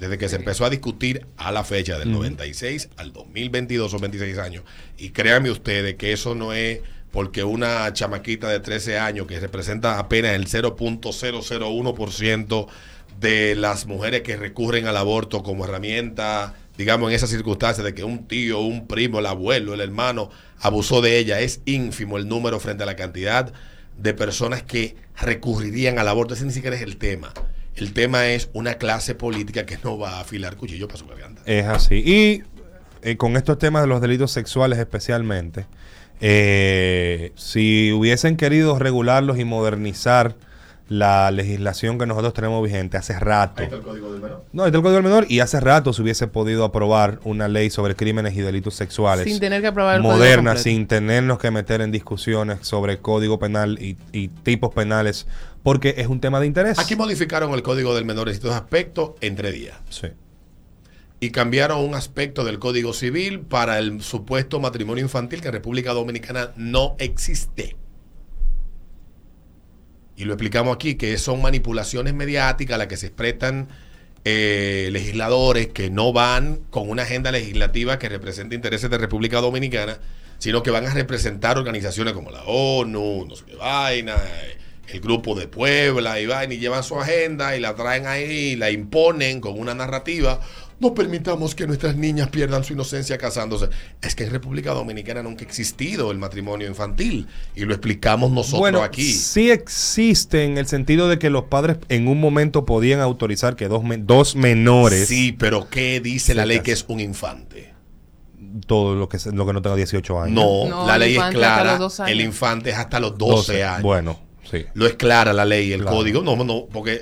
desde 0.00 0.18
que 0.18 0.28
se 0.28 0.34
empezó 0.36 0.64
a 0.64 0.70
discutir 0.70 1.26
a 1.36 1.52
la 1.52 1.62
fecha 1.62 1.98
del 1.98 2.10
96 2.10 2.88
al 2.96 3.12
2022 3.12 3.90
son 3.90 4.00
26 4.00 4.38
años. 4.38 4.64
Y 4.96 5.10
créanme 5.10 5.50
ustedes 5.50 5.96
que 5.96 6.12
eso 6.12 6.34
no 6.34 6.54
es 6.54 6.80
porque 7.12 7.44
una 7.44 7.92
chamaquita 7.92 8.48
de 8.48 8.60
13 8.60 8.98
años 8.98 9.26
que 9.26 9.38
representa 9.38 9.98
apenas 9.98 10.32
el 10.32 10.46
0.001% 10.46 12.66
de 13.20 13.54
las 13.56 13.84
mujeres 13.86 14.22
que 14.22 14.36
recurren 14.36 14.86
al 14.86 14.96
aborto 14.96 15.42
como 15.42 15.66
herramienta, 15.66 16.54
digamos 16.78 17.10
en 17.10 17.16
esas 17.16 17.28
circunstancias 17.28 17.84
de 17.84 17.92
que 17.94 18.04
un 18.04 18.26
tío, 18.26 18.60
un 18.60 18.86
primo, 18.86 19.18
el 19.18 19.26
abuelo, 19.26 19.74
el 19.74 19.82
hermano 19.82 20.30
abusó 20.60 21.02
de 21.02 21.18
ella, 21.18 21.40
es 21.40 21.60
ínfimo 21.66 22.16
el 22.16 22.26
número 22.26 22.58
frente 22.58 22.84
a 22.84 22.86
la 22.86 22.96
cantidad 22.96 23.52
de 23.98 24.14
personas 24.14 24.62
que 24.62 24.96
recurrirían 25.20 25.98
al 25.98 26.08
aborto. 26.08 26.32
Ese 26.32 26.46
ni 26.46 26.52
siquiera 26.52 26.76
es 26.76 26.82
el 26.82 26.96
tema. 26.96 27.34
El 27.76 27.92
tema 27.92 28.26
es 28.28 28.50
una 28.52 28.74
clase 28.74 29.14
política 29.14 29.64
que 29.64 29.78
no 29.82 29.98
va 29.98 30.18
a 30.18 30.20
afilar 30.20 30.56
cuchillo 30.56 30.86
para 30.86 30.98
su 30.98 31.06
garganta. 31.06 31.42
Es 31.46 31.66
así. 31.66 31.96
Y 31.96 32.42
eh, 33.02 33.16
con 33.16 33.36
estos 33.36 33.58
temas 33.58 33.82
de 33.82 33.88
los 33.88 34.00
delitos 34.00 34.32
sexuales 34.32 34.78
especialmente, 34.78 35.66
eh, 36.20 37.32
si 37.36 37.92
hubiesen 37.92 38.36
querido 38.36 38.78
regularlos 38.78 39.38
y 39.38 39.44
modernizar 39.44 40.36
la 40.90 41.30
legislación 41.30 42.00
que 42.00 42.06
nosotros 42.06 42.34
tenemos 42.34 42.64
vigente 42.64 42.96
hace 42.96 43.16
rato. 43.16 43.60
Ahí 43.60 43.66
está 43.66 43.76
el 43.76 43.82
Código 43.82 44.12
del 44.12 44.20
Menor. 44.20 44.44
No, 44.52 44.64
ahí 44.64 44.70
está 44.70 44.78
el 44.78 44.82
Código 44.82 44.96
del 44.96 45.04
Menor 45.04 45.26
y 45.28 45.38
hace 45.38 45.60
rato 45.60 45.92
se 45.92 46.02
hubiese 46.02 46.26
podido 46.26 46.64
aprobar 46.64 47.20
una 47.22 47.46
ley 47.46 47.70
sobre 47.70 47.94
crímenes 47.94 48.34
y 48.34 48.40
delitos 48.40 48.74
sexuales. 48.74 49.24
Sin 49.24 49.38
tener 49.38 49.62
que 49.62 49.68
aprobar 49.68 49.96
el 49.96 50.02
Moderna, 50.02 50.56
sin 50.56 50.88
tenernos 50.88 51.38
que 51.38 51.52
meter 51.52 51.80
en 51.80 51.92
discusiones 51.92 52.66
sobre 52.66 52.98
código 52.98 53.38
penal 53.38 53.78
y, 53.80 53.98
y, 54.10 54.28
tipos 54.28 54.74
penales, 54.74 55.28
porque 55.62 55.94
es 55.96 56.08
un 56.08 56.18
tema 56.18 56.40
de 56.40 56.48
interés. 56.48 56.76
Aquí 56.80 56.96
modificaron 56.96 57.54
el 57.54 57.62
Código 57.62 57.94
del 57.94 58.04
Menor 58.04 58.28
en 58.28 58.34
estos 58.34 58.52
aspectos 58.52 59.12
entre 59.20 59.52
días. 59.52 59.76
Sí. 59.90 60.08
Y 61.20 61.30
cambiaron 61.30 61.84
un 61.84 61.94
aspecto 61.94 62.42
del 62.42 62.58
Código 62.58 62.94
Civil 62.94 63.42
para 63.42 63.78
el 63.78 64.02
supuesto 64.02 64.58
matrimonio 64.58 65.04
infantil 65.04 65.40
que 65.40 65.48
en 65.48 65.54
República 65.54 65.92
Dominicana 65.92 66.50
no 66.56 66.96
existe. 66.98 67.76
Y 70.16 70.24
lo 70.24 70.34
explicamos 70.34 70.74
aquí, 70.74 70.96
que 70.96 71.16
son 71.18 71.40
manipulaciones 71.40 72.14
mediáticas 72.14 72.74
a 72.74 72.78
las 72.78 72.86
que 72.88 72.96
se 72.96 73.10
prestan 73.10 73.68
eh, 74.24 74.90
legisladores 74.92 75.68
que 75.68 75.88
no 75.88 76.12
van 76.12 76.60
con 76.70 76.90
una 76.90 77.04
agenda 77.04 77.32
legislativa 77.32 77.98
que 77.98 78.08
represente 78.08 78.54
intereses 78.54 78.90
de 78.90 78.98
República 78.98 79.40
Dominicana, 79.40 79.98
sino 80.38 80.62
que 80.62 80.70
van 80.70 80.86
a 80.86 80.92
representar 80.92 81.56
organizaciones 81.56 82.12
como 82.12 82.30
la 82.30 82.42
ONU, 82.44 83.24
no 83.26 83.34
sé 83.34 83.44
qué 83.46 83.56
vaina, 83.56 84.16
el 84.88 85.00
grupo 85.00 85.34
de 85.34 85.48
Puebla 85.48 86.20
y 86.20 86.26
vaina, 86.26 86.52
y 86.52 86.58
llevan 86.58 86.82
su 86.82 87.00
agenda 87.00 87.56
y 87.56 87.60
la 87.60 87.74
traen 87.74 88.06
ahí 88.06 88.52
y 88.52 88.56
la 88.56 88.70
imponen 88.70 89.40
con 89.40 89.58
una 89.58 89.74
narrativa. 89.74 90.40
No 90.80 90.94
permitamos 90.94 91.54
que 91.54 91.66
nuestras 91.66 91.94
niñas 91.96 92.28
pierdan 92.30 92.64
su 92.64 92.72
inocencia 92.72 93.18
casándose. 93.18 93.68
Es 94.00 94.14
que 94.14 94.24
en 94.24 94.30
República 94.30 94.72
Dominicana 94.72 95.22
nunca 95.22 95.44
ha 95.44 95.46
existido 95.46 96.10
el 96.10 96.16
matrimonio 96.18 96.66
infantil 96.66 97.26
y 97.54 97.66
lo 97.66 97.74
explicamos 97.74 98.30
nosotros 98.30 98.60
bueno, 98.60 98.82
aquí. 98.82 99.12
sí 99.12 99.50
existe 99.50 100.44
en 100.44 100.56
el 100.56 100.66
sentido 100.66 101.08
de 101.08 101.18
que 101.18 101.28
los 101.28 101.44
padres 101.44 101.76
en 101.90 102.08
un 102.08 102.18
momento 102.18 102.64
podían 102.64 103.00
autorizar 103.00 103.56
que 103.56 103.68
dos, 103.68 103.84
men- 103.84 104.06
dos 104.06 104.34
menores, 104.36 105.06
Sí, 105.08 105.32
pero 105.32 105.68
¿qué 105.68 106.00
dice 106.00 106.34
la 106.34 106.46
ley 106.46 106.56
casan. 106.58 106.64
que 106.64 106.72
es 106.72 106.84
un 106.88 107.00
infante? 107.00 107.70
todo 108.66 108.96
lo 108.96 109.08
que, 109.08 109.18
se- 109.18 109.32
lo 109.32 109.46
que 109.46 109.52
no 109.52 109.62
tenga 109.62 109.76
18 109.76 110.20
años. 110.22 110.34
No, 110.34 110.66
No, 110.68 110.86
la 110.86 110.98
ley 110.98 111.16
es 111.16 111.22
clara. 111.30 111.78
El 112.08 112.20
infante 112.20 112.70
es 112.70 112.76
hasta 112.76 112.98
los 112.98 113.16
12, 113.16 113.62
años. 113.62 113.82
Bueno, 113.82 114.18
sí. 114.50 114.64
Lo 114.74 114.86
es 114.86 114.94
clara 114.94 115.32
la 115.32 115.44
ley, 115.44 115.72
el 115.72 115.82
Claro. 115.82 115.96
código. 115.98 116.22
No, 116.22 116.36
no, 116.42 116.66
porque 116.72 117.00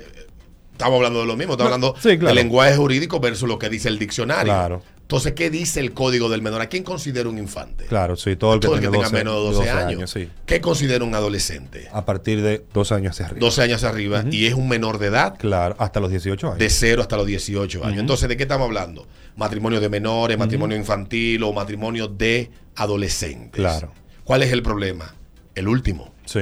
estamos 0.79 0.95
hablando 0.95 1.19
de 1.19 1.25
lo 1.25 1.35
mismo. 1.35 1.53
Estamos 1.53 1.71
No, 1.71 1.75
hablando 1.87 1.95
sí, 2.01 2.17
claro. 2.17 2.27
del 2.27 2.35
lenguaje 2.35 2.75
jurídico 2.77 3.19
versus 3.19 3.47
lo 3.49 3.59
que 3.59 3.69
dice 3.69 3.89
el 3.89 3.99
diccionario. 3.99 4.53
Claro. 4.53 4.81
Entonces, 5.01 5.33
¿qué 5.33 5.49
dice 5.49 5.79
el 5.79 5.91
código 5.93 6.29
del 6.29 6.41
menor? 6.43 6.61
¿A 6.61 6.67
quién 6.69 6.83
considera 6.83 7.27
un 7.27 7.37
infante? 7.39 7.85
Claro, 7.85 8.15
sí, 8.15 8.35
todo 8.35 8.53
el 8.53 8.59
que, 8.59 8.67
Todo 8.67 8.75
el 8.75 8.81
que 8.81 8.87
tenga 8.89 9.07
tenga 9.09 9.09
12, 9.09 9.23
menos 9.25 9.49
de 9.59 9.65
12, 9.65 9.69
años. 9.71 10.11
sí. 10.11 10.29
¿Qué 10.45 10.61
considera 10.61 11.03
un 11.03 11.15
adolescente? 11.15 11.87
A 11.91 12.05
partir 12.05 12.41
de 12.43 12.63
dos 12.73 12.91
años 12.91 13.11
hacia 13.13 13.25
arriba. 13.25 13.39
12 13.39 13.61
años 13.63 13.83
arriba 13.83 14.23
y 14.29 14.45
es 14.45 14.53
un 14.53 14.69
menor 14.69 14.99
de 14.99 15.07
edad 15.07 15.35
Claro, 15.39 15.75
hasta 15.79 15.99
los 15.99 16.11
18 16.11 16.47
años. 16.47 16.59
de 16.59 16.69
0 16.69 17.01
hasta 17.01 17.17
los 17.17 17.25
18 17.25 17.83
años. 17.85 17.99
Entonces, 17.99 18.29
¿de 18.29 18.37
qué 18.37 18.43
estamos 18.43 18.65
hablando? 18.65 19.07
Matrimonio 19.35 19.79
de 19.81 19.89
menores, 19.89 20.37
matrimonio 20.37 20.77
infantil 20.77 21.41
o 21.43 21.53
matrimonio 21.53 22.07
de 22.07 22.51
adolescentes. 22.75 23.59
Claro. 23.59 23.91
¿Cuál 24.23 24.43
es 24.43 24.51
el 24.53 24.61
problema? 24.61 25.15
El 25.55 25.67
último. 25.67 26.13
Sí. 26.25 26.41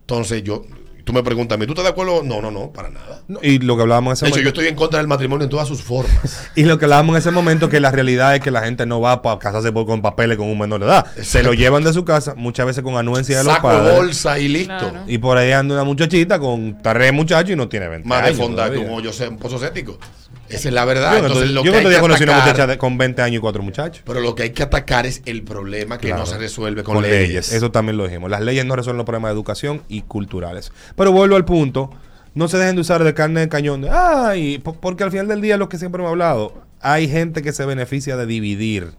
Entonces, 0.00 0.42
yo, 0.42 0.64
tú 1.04 1.12
me 1.12 1.22
preguntas, 1.22 1.56
a 1.56 1.58
mí, 1.58 1.66
¿tú 1.66 1.72
estás 1.72 1.84
de 1.84 1.90
acuerdo? 1.90 2.22
No, 2.24 2.40
no, 2.40 2.50
no, 2.50 2.72
para 2.72 2.88
nada. 2.90 3.22
No, 3.28 3.38
y 3.42 3.58
lo 3.58 3.76
que 3.76 3.82
hablábamos 3.82 4.10
en 4.10 4.12
ese 4.14 4.24
De 4.26 4.28
hecho, 4.30 4.36
yo 4.38 4.42
momento. 4.44 4.60
estoy 4.60 4.68
en 4.70 4.74
contra 4.76 4.98
del 4.98 5.06
matrimonio 5.06 5.44
en 5.44 5.50
todas 5.50 5.68
sus 5.68 5.82
formas. 5.82 6.48
Y 6.56 6.64
lo 6.64 6.78
que 6.78 6.84
hablábamos 6.86 7.14
en 7.14 7.18
ese 7.20 7.30
momento, 7.30 7.68
que 7.68 7.80
la 7.80 7.90
realidad 7.90 8.34
es 8.34 8.40
que 8.40 8.50
la 8.50 8.62
gente 8.62 8.86
no 8.86 9.00
va 9.00 9.20
para 9.22 9.38
casarse 9.38 9.70
por- 9.72 9.86
con 9.86 10.02
papeles 10.02 10.36
con 10.36 10.48
un 10.48 10.58
menor 10.58 10.80
de 10.80 10.86
edad. 10.86 11.06
Se 11.22 11.42
lo 11.42 11.52
llevan 11.54 11.84
de 11.84 11.92
su 11.92 12.04
casa, 12.04 12.34
muchas 12.36 12.66
veces 12.66 12.82
con 12.82 12.96
anuencia 12.96 13.38
de 13.38 13.44
los 13.44 13.52
Saco 13.54 13.68
padres. 13.68 13.94
bolsa 13.96 14.38
y 14.38 14.48
listo. 14.48 14.76
Claro. 14.78 15.04
Y 15.06 15.18
por 15.18 15.36
ahí 15.36 15.52
anda 15.52 15.74
una 15.74 15.84
muchachita 15.84 16.38
con 16.38 16.78
tres 16.82 17.12
muchachos 17.12 17.50
y 17.50 17.56
no 17.56 17.68
tiene 17.68 17.88
20 17.88 18.08
Más 18.08 18.22
de 18.22 18.28
años 18.28 18.38
fondar 18.40 18.72
que 18.72 18.78
un 18.78 18.90
hoyo 18.90 19.12
se- 19.12 19.28
un 19.28 19.36
pozo 19.38 19.58
séptico. 19.58 19.98
Esa 20.48 20.68
es 20.68 20.74
la 20.74 20.84
verdad. 20.84 21.14
Yo 21.14 21.20
no 21.22 21.26
Entonces, 21.28 21.50
lo 21.50 21.64
yo 21.64 21.72
que 21.72 21.82
que 21.88 21.98
conocí 22.00 22.22
una 22.24 22.32
atacar- 22.36 22.46
muchacha 22.52 22.66
de- 22.66 22.78
con 22.78 22.98
20 22.98 23.22
años 23.22 23.38
y 23.38 23.40
cuatro 23.40 23.62
muchachos. 23.62 24.02
Pero 24.06 24.20
lo 24.20 24.34
que 24.34 24.44
hay 24.44 24.50
que 24.50 24.62
atacar 24.62 25.06
es 25.06 25.22
el 25.26 25.42
problema 25.42 25.98
que 25.98 26.12
no 26.12 26.26
se 26.26 26.38
resuelve 26.38 26.82
con, 26.84 26.94
con 26.96 27.02
leyes. 27.02 27.28
leyes. 27.28 27.52
Eso 27.52 27.70
también 27.70 27.96
lo 27.96 28.04
dijimos. 28.06 28.30
Las 28.30 28.40
leyes 28.42 28.64
no 28.64 28.76
resuelven 28.76 28.98
los 28.98 29.06
problemas 29.06 29.30
de 29.30 29.34
educación 29.34 29.82
y 29.88 30.02
culturales. 30.02 30.72
Pero 30.96 31.12
vuelvo 31.12 31.36
al 31.36 31.44
punto. 31.44 31.90
No 32.34 32.48
se 32.48 32.58
dejen 32.58 32.74
de 32.74 32.80
usar 32.80 33.04
de 33.04 33.14
carne 33.14 33.40
de 33.40 33.48
cañón. 33.48 33.80
De, 33.82 33.90
Ay, 33.90 34.58
po- 34.58 34.74
porque 34.74 35.04
al 35.04 35.10
final 35.12 35.28
del 35.28 35.40
día, 35.40 35.56
lo 35.56 35.68
que 35.68 35.78
siempre 35.78 36.00
hemos 36.02 36.10
hablado, 36.10 36.54
hay 36.80 37.08
gente 37.08 37.42
que 37.42 37.52
se 37.52 37.64
beneficia 37.64 38.16
de 38.16 38.26
dividir 38.26 38.90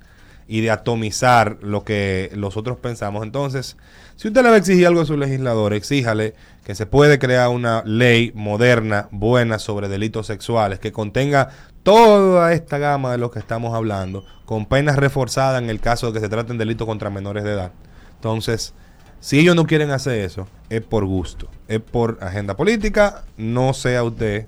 y 0.47 0.61
de 0.61 0.71
atomizar 0.71 1.57
lo 1.61 1.83
que 1.83 2.31
los 2.33 2.55
otros 2.55 2.77
pensamos. 2.77 3.23
Entonces, 3.23 3.75
si 4.15 4.29
usted 4.29 4.41
le 4.41 4.49
va 4.49 4.55
a 4.55 4.59
exigir 4.59 4.87
algo 4.87 5.01
a 5.01 5.05
su 5.05 5.17
legislador, 5.17 5.73
exíjale 5.73 6.33
que 6.65 6.73
se 6.73 6.87
puede 6.87 7.19
crear 7.19 7.49
una 7.49 7.83
ley 7.85 8.31
moderna, 8.33 9.07
buena 9.11 9.59
sobre 9.59 9.87
delitos 9.87 10.25
sexuales, 10.25 10.79
que 10.79 10.91
contenga 10.91 11.49
toda 11.83 12.53
esta 12.53 12.79
gama 12.79 13.11
de 13.11 13.19
lo 13.19 13.29
que 13.29 13.37
estamos 13.37 13.75
hablando, 13.75 14.25
con 14.45 14.65
penas 14.65 14.95
reforzadas 14.95 15.61
en 15.61 15.69
el 15.69 15.79
caso 15.79 16.07
de 16.07 16.13
que 16.13 16.19
se 16.21 16.27
traten 16.27 16.57
delitos 16.57 16.87
contra 16.87 17.11
menores 17.11 17.43
de 17.43 17.51
edad. 17.51 17.71
Entonces, 18.15 18.73
si 19.19 19.39
ellos 19.39 19.55
no 19.55 19.67
quieren 19.67 19.91
hacer 19.91 20.19
eso, 20.21 20.47
es 20.71 20.81
por 20.81 21.05
gusto, 21.05 21.47
es 21.67 21.81
por 21.81 22.17
agenda 22.19 22.57
política, 22.57 23.25
no 23.37 23.75
sea 23.75 24.03
usted 24.03 24.47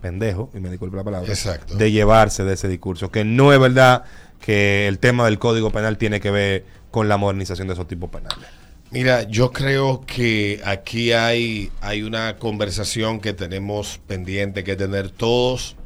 pendejo, 0.00 0.50
y 0.54 0.60
me 0.60 0.70
disculpe 0.70 0.96
la 0.96 1.04
palabra, 1.04 1.28
Exacto. 1.28 1.74
de 1.76 1.92
llevarse 1.92 2.44
de 2.44 2.54
ese 2.54 2.68
discurso, 2.68 3.10
que 3.10 3.24
no 3.24 3.52
es 3.52 3.60
verdad 3.60 4.04
que 4.40 4.88
el 4.88 4.98
tema 4.98 5.26
del 5.26 5.38
Código 5.38 5.70
Penal 5.70 5.98
tiene 5.98 6.18
que 6.18 6.30
ver 6.30 6.64
con 6.90 7.08
la 7.10 7.18
modernización 7.18 7.68
de 7.68 7.74
esos 7.74 7.86
tipos 7.86 8.08
penales. 8.08 8.48
Mira, 8.90 9.24
yo 9.24 9.52
creo 9.52 10.00
que 10.06 10.62
aquí 10.64 11.12
hay, 11.12 11.70
hay 11.82 12.02
una 12.02 12.38
conversación 12.38 13.20
que 13.20 13.34
tenemos 13.34 14.00
pendiente 14.06 14.64
que 14.64 14.76
tener 14.76 15.10
todos 15.10 15.76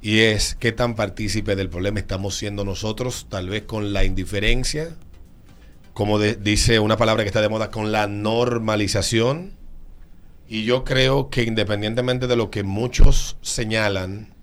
y 0.00 0.20
es 0.20 0.54
qué 0.54 0.70
tan 0.70 0.94
partícipe 0.94 1.56
del 1.56 1.68
problema 1.68 1.98
estamos 1.98 2.36
siendo 2.36 2.64
nosotros, 2.64 3.26
tal 3.28 3.48
vez 3.48 3.64
con 3.64 3.92
la 3.92 4.04
indiferencia, 4.04 4.90
como 5.92 6.20
dice 6.20 6.78
una 6.78 6.96
palabra 6.96 7.24
que 7.24 7.28
está 7.28 7.40
de 7.40 7.48
moda, 7.48 7.72
con 7.72 7.90
la 7.90 8.06
normalización. 8.06 9.54
Y 10.46 10.64
yo 10.64 10.84
creo 10.84 11.30
que 11.30 11.42
independientemente 11.42 12.28
de 12.28 12.36
lo 12.36 12.52
que 12.52 12.62
muchos 12.62 13.38
señalan, 13.42 14.34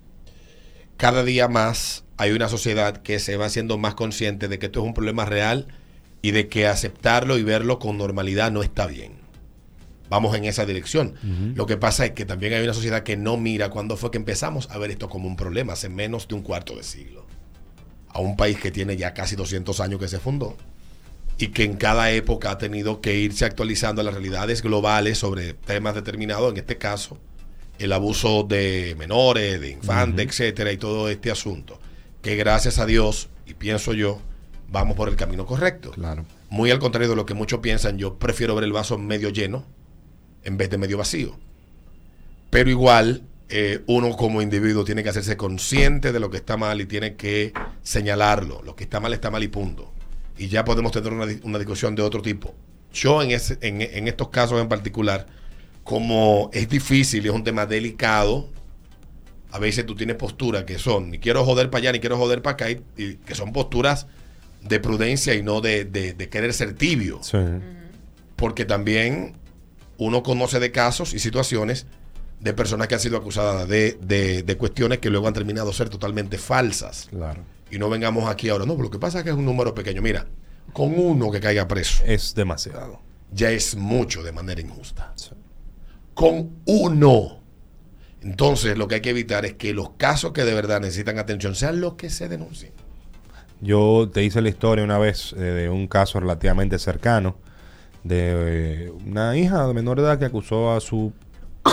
cada 0.98 1.24
día 1.24 1.48
más 1.48 2.04
hay 2.18 2.32
una 2.32 2.50
sociedad 2.50 2.98
que 2.98 3.20
se 3.20 3.38
va 3.38 3.46
haciendo 3.46 3.78
más 3.78 3.96
consciente 3.96 4.50
de 4.50 4.60
que 4.60 4.66
esto 4.66 4.82
es 4.82 4.86
un 4.88 4.94
problema 4.94 5.24
real 5.24 5.68
y 6.22 6.32
de 6.32 6.48
que 6.48 6.68
aceptarlo 6.68 7.38
y 7.38 7.44
verlo 7.44 7.80
con 7.80 7.98
normalidad 7.98 8.52
no 8.52 8.64
está 8.64 8.88
bien. 8.88 9.14
Vamos 10.10 10.36
en 10.36 10.46
esa 10.46 10.66
dirección. 10.66 11.14
Lo 11.56 11.66
que 11.66 11.78
pasa 11.78 12.06
es 12.06 12.12
que 12.12 12.26
también 12.26 12.54
hay 12.54 12.64
una 12.64 12.74
sociedad 12.74 13.04
que 13.04 13.16
no 13.16 13.38
mira 13.38 13.70
cuándo 13.70 13.96
fue 13.96 14.10
que 14.10 14.18
empezamos 14.18 14.68
a 14.72 14.78
ver 14.80 14.90
esto 14.90 15.08
como 15.08 15.28
un 15.28 15.36
problema, 15.36 15.74
hace 15.74 15.88
menos 15.88 16.28
de 16.28 16.36
un 16.36 16.42
cuarto 16.42 16.76
de 16.76 16.84
siglo. 16.84 17.28
A 18.10 18.20
un 18.20 18.36
país 18.36 18.58
que 18.60 18.72
tiene 18.72 18.98
ya 18.98 19.14
casi 19.14 19.36
200 19.36 19.80
años 19.80 20.00
que 20.00 20.08
se 20.08 20.20
fundó 20.20 20.58
y 21.38 21.50
que 21.50 21.64
en 21.64 21.78
cada 21.78 22.12
época 22.12 22.52
ha 22.52 22.58
tenido 22.58 23.02
que 23.02 23.16
irse 23.16 23.46
actualizando 23.46 24.02
a 24.02 24.04
las 24.04 24.16
realidades 24.16 24.64
globales 24.64 25.20
sobre 25.20 25.54
temas 25.54 25.94
determinados, 25.94 26.52
en 26.52 26.58
este 26.58 26.78
caso 26.78 27.20
el 27.80 27.94
abuso 27.94 28.44
de 28.44 28.94
menores, 29.00 29.60
de 29.62 29.72
infantes, 29.72 30.28
etcétera, 30.28 30.72
y 30.72 30.78
todo 30.78 31.10
este 31.10 31.32
asunto. 31.32 31.80
Que 32.22 32.36
gracias 32.36 32.78
a 32.78 32.86
Dios, 32.86 33.30
y 33.48 33.54
pienso 33.54 33.94
yo, 33.94 34.22
vamos 34.72 34.96
por 34.96 35.10
el 35.10 35.16
camino 35.16 35.46
correcto. 35.46 35.92
Claro. 35.92 36.26
Muy 36.50 36.72
al 36.72 36.80
contrario 36.80 37.10
de 37.10 37.16
lo 37.16 37.26
que 37.26 37.34
muchos 37.34 37.60
piensan, 37.60 37.98
yo 37.98 38.18
prefiero 38.18 38.56
ver 38.56 38.64
el 38.64 38.74
vaso 38.74 38.98
medio 38.98 39.30
lleno 39.30 39.66
en 40.44 40.58
vez 40.58 40.70
de 40.70 40.78
medio 40.78 40.98
vacío. 40.98 41.38
Pero 42.50 42.70
igual, 42.70 43.24
eh, 43.50 43.84
uno 43.88 44.16
como 44.16 44.42
individuo 44.42 44.84
tiene 44.84 45.04
que 45.04 45.10
hacerse 45.10 45.38
consciente 45.38 46.12
de 46.12 46.20
lo 46.20 46.30
que 46.30 46.38
está 46.38 46.58
mal 46.58 46.82
y 46.82 46.86
tiene 46.86 47.16
que 47.16 47.54
señalarlo. 47.84 48.62
Lo 48.64 48.76
que 48.76 48.84
está 48.84 49.00
mal 49.00 49.14
está 49.14 49.30
mal 49.30 49.44
y 49.44 49.48
punto. 49.48 49.92
Y 50.38 50.48
ya 50.48 50.66
podemos 50.66 50.92
tener 50.92 51.14
una, 51.14 51.28
una 51.44 51.60
discusión 51.60 51.96
de 51.96 52.02
otro 52.02 52.22
tipo. 52.22 52.56
Yo 52.94 53.22
en, 53.22 53.32
ese, 53.32 53.58
en, 53.62 53.82
en 53.82 54.08
estos 54.08 54.30
casos 54.30 54.60
en 54.60 54.68
particular, 54.68 55.28
como 55.84 56.50
es 56.54 56.70
difícil 56.70 57.26
y 57.26 57.30
es 57.30 57.34
un 57.34 57.44
tema 57.44 57.66
delicado, 57.66 58.50
a 59.52 59.60
veces 59.60 59.86
tú 59.86 59.96
tienes 59.96 60.16
posturas 60.16 60.64
que 60.64 60.80
son, 60.80 61.12
ni 61.12 61.20
quiero 61.20 61.44
joder 61.44 61.70
para 61.70 61.82
allá, 61.82 61.92
ni 61.92 62.00
quiero 62.00 62.18
joder 62.18 62.42
para 62.42 62.54
acá, 62.54 62.72
y, 62.72 62.82
y 62.98 63.16
que 63.16 63.36
son 63.36 63.52
posturas 63.54 64.08
de 64.62 64.80
prudencia 64.80 65.34
y 65.36 65.44
no 65.44 65.62
de, 65.62 65.86
de- 65.86 66.14
de 66.14 66.30
querer 66.30 66.54
ser 66.54 66.74
tibio 66.74 67.20
Sí. 67.24 67.38
porque 68.36 68.66
también 68.66 69.38
uno 69.98 70.24
conoce 70.24 70.60
de 70.60 70.72
casos 70.72 71.14
y 71.14 71.20
situaciones 71.20 71.86
de 72.40 72.54
personas 72.54 72.88
que 72.88 72.96
han 72.96 73.02
sido 73.02 73.18
acusadas 73.18 73.68
de, 73.68 73.98
de- 74.02 74.44
de 74.44 74.58
cuestiones 74.58 75.00
que 75.00 75.10
luego 75.10 75.28
han 75.28 75.34
terminado 75.34 75.74
ser 75.74 75.90
totalmente 75.90 76.38
falsas. 76.38 77.08
Claro. 77.10 77.44
Y 77.72 77.78
no 77.80 77.90
vengamos 77.90 78.30
aquí 78.30 78.50
ahora. 78.50 78.66
No, 78.66 78.74
pero 78.74 78.86
lo 78.86 78.92
que 78.92 79.00
pasa 79.00 79.20
es 79.20 79.24
que 79.26 79.30
es 79.30 79.36
un 79.36 79.46
número 79.46 79.74
pequeño. 79.76 80.02
Mira, 80.02 80.26
con 80.74 80.98
uno 80.98 81.30
que 81.32 81.40
caiga 81.40 81.68
preso 81.68 82.04
Es 82.06 82.34
demasiado. 82.36 83.02
ya 83.32 83.52
es 83.52 83.76
mucho 83.76 84.24
de 84.24 84.32
manera 84.32 84.62
injusta. 84.62 85.12
Sí. 85.16 85.32
Con 86.14 86.62
uno. 86.66 87.40
Entonces 88.22 88.78
lo 88.78 88.88
que 88.88 88.96
hay 88.96 89.02
que 89.02 89.12
evitar 89.12 89.46
es 89.46 89.54
que 89.54 89.74
los 89.74 89.92
casos 89.92 90.32
que 90.34 90.44
de 90.44 90.54
verdad 90.54 90.82
necesitan 90.82 91.20
atención 91.20 91.56
sean 91.56 91.80
los 91.80 91.94
que 91.96 92.10
se 92.10 92.28
denuncien. 92.28 92.72
Yo 93.62 94.10
te 94.14 94.24
hice 94.24 94.42
la 94.42 94.50
historia 94.50 94.84
una 94.86 94.98
vez 94.98 95.34
eh, 95.34 95.40
de 95.40 95.70
un 95.70 95.88
caso 95.88 96.20
relativamente 96.20 96.80
cercano 96.80 97.36
de 98.04 98.86
eh, 98.88 98.92
una 99.06 99.36
hija 99.38 99.68
de 99.68 99.74
menor 99.74 100.00
edad 100.00 100.18
que 100.18 100.26
acusó 100.26 100.72
a 100.72 100.80
su 100.80 101.12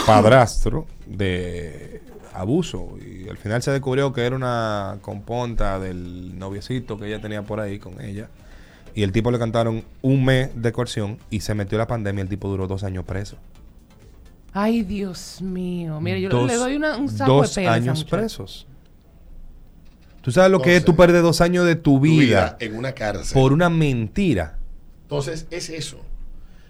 padrastro 0.06 0.86
de 1.06 2.02
abuso 2.34 2.96
y 3.00 3.28
al 3.28 3.38
final 3.38 3.62
se 3.62 3.70
descubrió 3.70 4.12
que 4.12 4.26
era 4.26 4.34
una 4.36 4.98
componta 5.00 5.78
del 5.78 6.36
noviecito 6.38 6.98
que 6.98 7.06
ella 7.06 7.20
tenía 7.20 7.42
por 7.42 7.60
ahí 7.60 7.78
con 7.78 8.00
ella 8.00 8.28
y 8.94 9.04
el 9.04 9.12
tipo 9.12 9.30
le 9.30 9.38
cantaron 9.38 9.84
un 10.02 10.24
mes 10.24 10.50
de 10.54 10.72
coerción 10.72 11.18
y 11.30 11.40
se 11.40 11.54
metió 11.54 11.78
la 11.78 11.86
pandemia 11.86 12.20
y 12.20 12.24
el 12.24 12.28
tipo 12.28 12.48
duró 12.48 12.66
dos 12.66 12.82
años 12.82 13.04
preso. 13.04 13.36
Ay, 14.52 14.82
Dios 14.82 15.40
mío. 15.42 16.00
Mire, 16.00 16.20
yo 16.20 16.30
Dos- 16.30 16.46
le 16.48 16.56
doy 16.56 16.76
una- 16.76 16.96
un 16.96 17.08
saco 17.10 17.32
dos 17.34 17.54
de 17.54 17.68
años 17.68 18.04
presos. 18.04 18.66
¿Tú 20.26 20.32
sabes 20.32 20.50
lo 20.50 20.60
que 20.60 20.74
es 20.74 20.84
tú 20.84 20.96
perder 20.96 21.22
dos 21.22 21.40
años 21.40 21.64
de 21.64 21.76
tu 21.76 21.82
Tu 21.94 22.00
vida 22.00 22.56
en 22.58 22.76
una 22.76 22.96
cárcel. 22.96 23.32
por 23.32 23.52
una 23.52 23.70
mentira? 23.70 24.58
Entonces, 25.02 25.46
es 25.52 25.70
eso. 25.70 26.00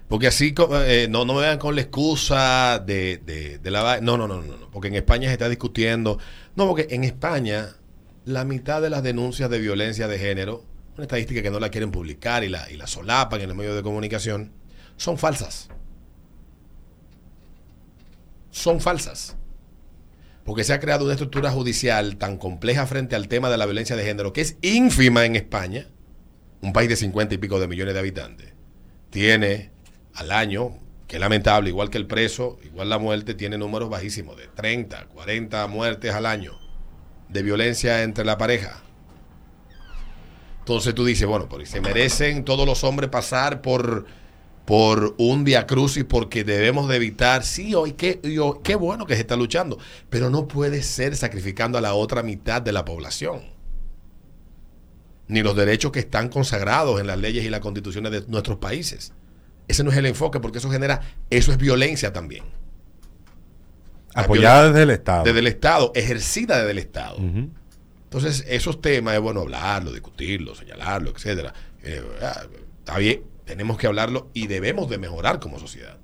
Porque 0.09 0.27
así 0.27 0.55
eh, 0.85 1.07
no, 1.09 1.25
no 1.25 1.33
me 1.33 1.41
vean 1.41 1.59
con 1.59 1.75
la 1.75 1.81
excusa 1.81 2.79
de, 2.81 3.17
de, 3.25 3.57
de 3.57 3.71
la... 3.71 4.03
No, 4.03 4.19
no, 4.19 4.29
no, 4.29 4.43
no, 4.43 4.59
no. 4.59 4.71
Porque 4.71 4.89
en 4.89 4.95
España 4.95 5.29
se 5.29 5.33
está 5.33 5.49
discutiendo... 5.49 6.19
No, 6.55 6.69
porque 6.69 6.89
en 6.91 7.03
España 7.03 7.71
la 8.27 8.45
mitad 8.45 8.83
de 8.83 8.91
las 8.91 9.03
denuncias 9.03 9.49
de 9.49 9.59
violencia 9.59 10.07
de 10.07 10.19
género, 10.19 10.63
una 10.97 11.05
estadística 11.05 11.41
que 11.41 11.51
no 11.51 11.59
la 11.59 11.71
quieren 11.71 11.91
publicar 11.91 12.45
y 12.45 12.51
la, 12.51 12.71
y 12.71 12.77
la 12.77 12.87
solapan 12.87 13.41
en 13.41 13.49
los 13.49 13.57
medios 13.57 13.75
de 13.75 13.83
comunicación, 13.83 14.53
son 14.99 15.17
falsas. 15.17 15.71
Son 18.51 18.83
falsas. 18.83 19.35
Porque 20.47 20.65
se 20.65 20.73
ha 20.73 20.81
creado 20.81 21.05
una 21.05 21.15
estructura 21.15 21.51
judicial 21.51 22.17
tan 22.17 22.39
compleja 22.39 22.87
frente 22.87 23.17
al 23.17 23.27
tema 23.27 23.51
de 23.51 23.59
la 23.59 23.67
violencia 23.67 23.97
de 23.97 24.05
género 24.05 24.33
que 24.33 24.41
es 24.41 24.57
ínfima 24.63 25.25
en 25.25 25.35
España, 25.35 25.89
un 26.63 26.73
país 26.73 26.89
de 26.89 26.97
50 26.97 27.35
y 27.35 27.39
pico 27.39 27.59
de 27.59 27.67
millones 27.67 27.95
de 27.95 28.01
habitantes. 28.01 28.55
Tiene 29.11 29.73
al 30.15 30.31
año, 30.31 30.79
que 31.09 31.17
es 31.17 31.21
lamentable, 31.21 31.69
igual 31.69 31.91
que 31.91 31.99
el 31.99 32.07
preso, 32.07 32.59
igual 32.65 32.89
la 32.89 32.99
muerte, 32.99 33.35
tiene 33.35 33.59
números 33.59 33.91
bajísimos, 33.91 34.37
de 34.37 34.47
30, 34.47 35.07
40 35.07 35.67
muertes 35.67 36.15
al 36.15 36.27
año 36.27 36.59
de 37.29 37.43
violencia 37.43 38.05
entre 38.05 38.25
la 38.25 38.39
pareja. 38.39 38.83
Entonces 40.61 40.95
tú 40.95 41.05
dices, 41.05 41.27
bueno, 41.27 41.49
pues 41.49 41.69
se 41.69 41.81
merecen 41.81 42.45
todos 42.45 42.67
los 42.67 42.85
hombres 42.85 43.11
pasar 43.11 43.63
por, 43.63 44.07
por 44.67 45.15
un 45.19 45.45
diacrucis 45.45 46.05
porque 46.05 46.43
debemos 46.43 46.89
de 46.89 46.97
evitar, 46.97 47.45
sí, 47.45 47.75
hoy 47.75 47.93
qué, 47.93 48.21
qué 48.65 48.75
bueno 48.75 49.07
que 49.07 49.15
se 49.15 49.21
está 49.21 49.37
luchando, 49.37 49.79
pero 50.11 50.29
no 50.29 50.49
puede 50.49 50.83
ser 50.83 51.17
sacrificando 51.17 51.79
a 51.79 51.81
la 51.81 51.95
otra 51.95 52.23
mitad 52.23 52.61
de 52.61 52.73
la 52.73 52.85
población. 52.85 53.43
Ni 55.29 55.43
los 55.43 55.57
derechos 55.57 55.93
que 55.93 56.01
están 56.01 56.29
consagrados 56.29 57.01
en 57.01 57.07
las 57.07 57.19
leyes 57.19 57.45
y 57.45 57.49
las 57.49 57.61
constituciones 57.61 58.11
de 58.13 58.25
nuestros 58.27 58.59
países. 58.59 59.13
Ese 59.69 59.85
no 59.85 59.91
es 59.91 59.97
el 59.97 60.07
enfoque 60.07 60.41
porque 60.41 60.59
eso 60.59 60.71
genera, 60.71 61.01
eso 61.31 61.53
es 61.53 61.59
violencia 61.59 62.13
también. 62.13 62.45
Apoyada 64.15 64.69
desde 64.69 64.83
el 64.83 64.91
Estado. 64.91 65.25
Desde 65.25 65.39
el 65.39 65.47
Estado, 65.47 65.93
ejercida 65.95 66.59
desde 66.59 66.71
el 66.73 66.79
Estado. 66.79 67.19
Entonces, 67.19 68.45
esos 68.49 68.81
temas 68.81 69.15
es 69.15 69.21
bueno 69.21 69.43
hablarlo, 69.43 69.93
discutirlo, 69.93 70.55
señalarlo, 70.55 71.11
etcétera. 71.11 71.53
Eh, 71.83 72.03
ah, 72.23 72.45
está 72.79 72.99
bien, 72.99 73.23
tenemos 73.47 73.79
que 73.79 73.87
hablarlo 73.87 74.29
y 74.35 74.49
debemos 74.49 74.91
de 74.91 74.99
mejorar 74.99 75.41
como 75.41 75.59
sociedad. 75.59 75.97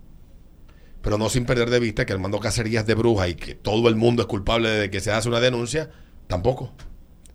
Pero 1.02 1.18
no 1.18 1.28
sin 1.28 1.44
perder 1.44 1.68
de 1.68 1.80
vista 1.80 2.06
que 2.06 2.12
Armando 2.12 2.38
Cacerías 2.38 2.86
de 2.86 2.94
bruja 2.94 3.28
y 3.28 3.34
que 3.34 3.54
todo 3.54 3.88
el 3.88 3.96
mundo 3.96 4.22
es 4.22 4.28
culpable 4.28 4.70
de 4.70 4.90
que 4.90 5.00
se 5.00 5.10
hace 5.10 5.28
una 5.28 5.40
denuncia, 5.40 5.90
tampoco. 6.28 6.72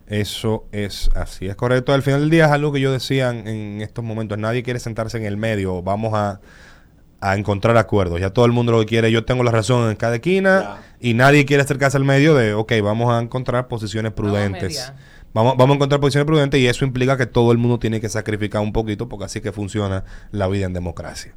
Eso 0.08 0.66
es 0.72 1.10
así, 1.14 1.48
es 1.48 1.56
correcto. 1.58 1.94
Al 1.94 2.02
final 2.02 2.22
del 2.22 2.30
día 2.30 2.46
es 2.46 2.52
algo 2.52 2.72
que 2.72 2.80
yo 2.80 2.94
decía 2.94 3.30
en, 3.30 3.82
estos 3.82 4.06
momentos. 4.06 4.38
Nadie 4.38 4.64
quiere 4.64 4.80
sentarse 4.80 5.18
en 5.18 5.26
el 5.26 5.36
medio. 5.36 5.84
Vamos 5.84 6.14
a, 6.14 6.40
a 7.20 7.36
encontrar 7.36 7.76
acuerdos. 7.76 8.22
Ya 8.22 8.30
todo 8.30 8.46
el 8.46 8.54
mundo 8.54 8.72
lo 8.72 8.80
que 8.80 8.86
quiere. 8.86 9.12
Yo 9.12 9.26
tengo 9.26 9.44
la 9.44 9.52
razón 9.52 9.90
en 9.90 9.98
cada 9.98 10.16
esquina 10.16 10.78
y 11.02 11.14
nadie 11.14 11.46
quiere 11.46 11.64
acercarse 11.64 11.98
al 11.98 12.06
medio 12.06 12.36
de, 12.36 12.54
ok, 12.54 12.72
vamos 12.82 13.14
a 13.14 13.20
encontrar 13.22 13.68
posiciones 13.68 14.14
prudentes. 14.14 14.94
Vamos, 15.34 15.56
vamos 15.58 15.74
a 15.74 15.76
encontrar 15.76 16.02
posiciones 16.02 16.26
prudentes 16.26 16.60
y 16.60 16.68
eso 16.68 16.86
implica 16.86 17.18
que 17.18 17.26
todo 17.26 17.52
el 17.52 17.58
mundo 17.58 17.80
tiene 17.80 18.02
que 18.02 18.10
sacrificar 18.10 18.62
un 18.62 18.74
poquito 18.74 19.08
porque 19.08 19.26
así 19.26 19.42
que 19.42 19.52
funciona 19.52 20.04
la 20.32 20.48
vida 20.48 20.66
en 20.66 20.74
democracia. 20.74 21.36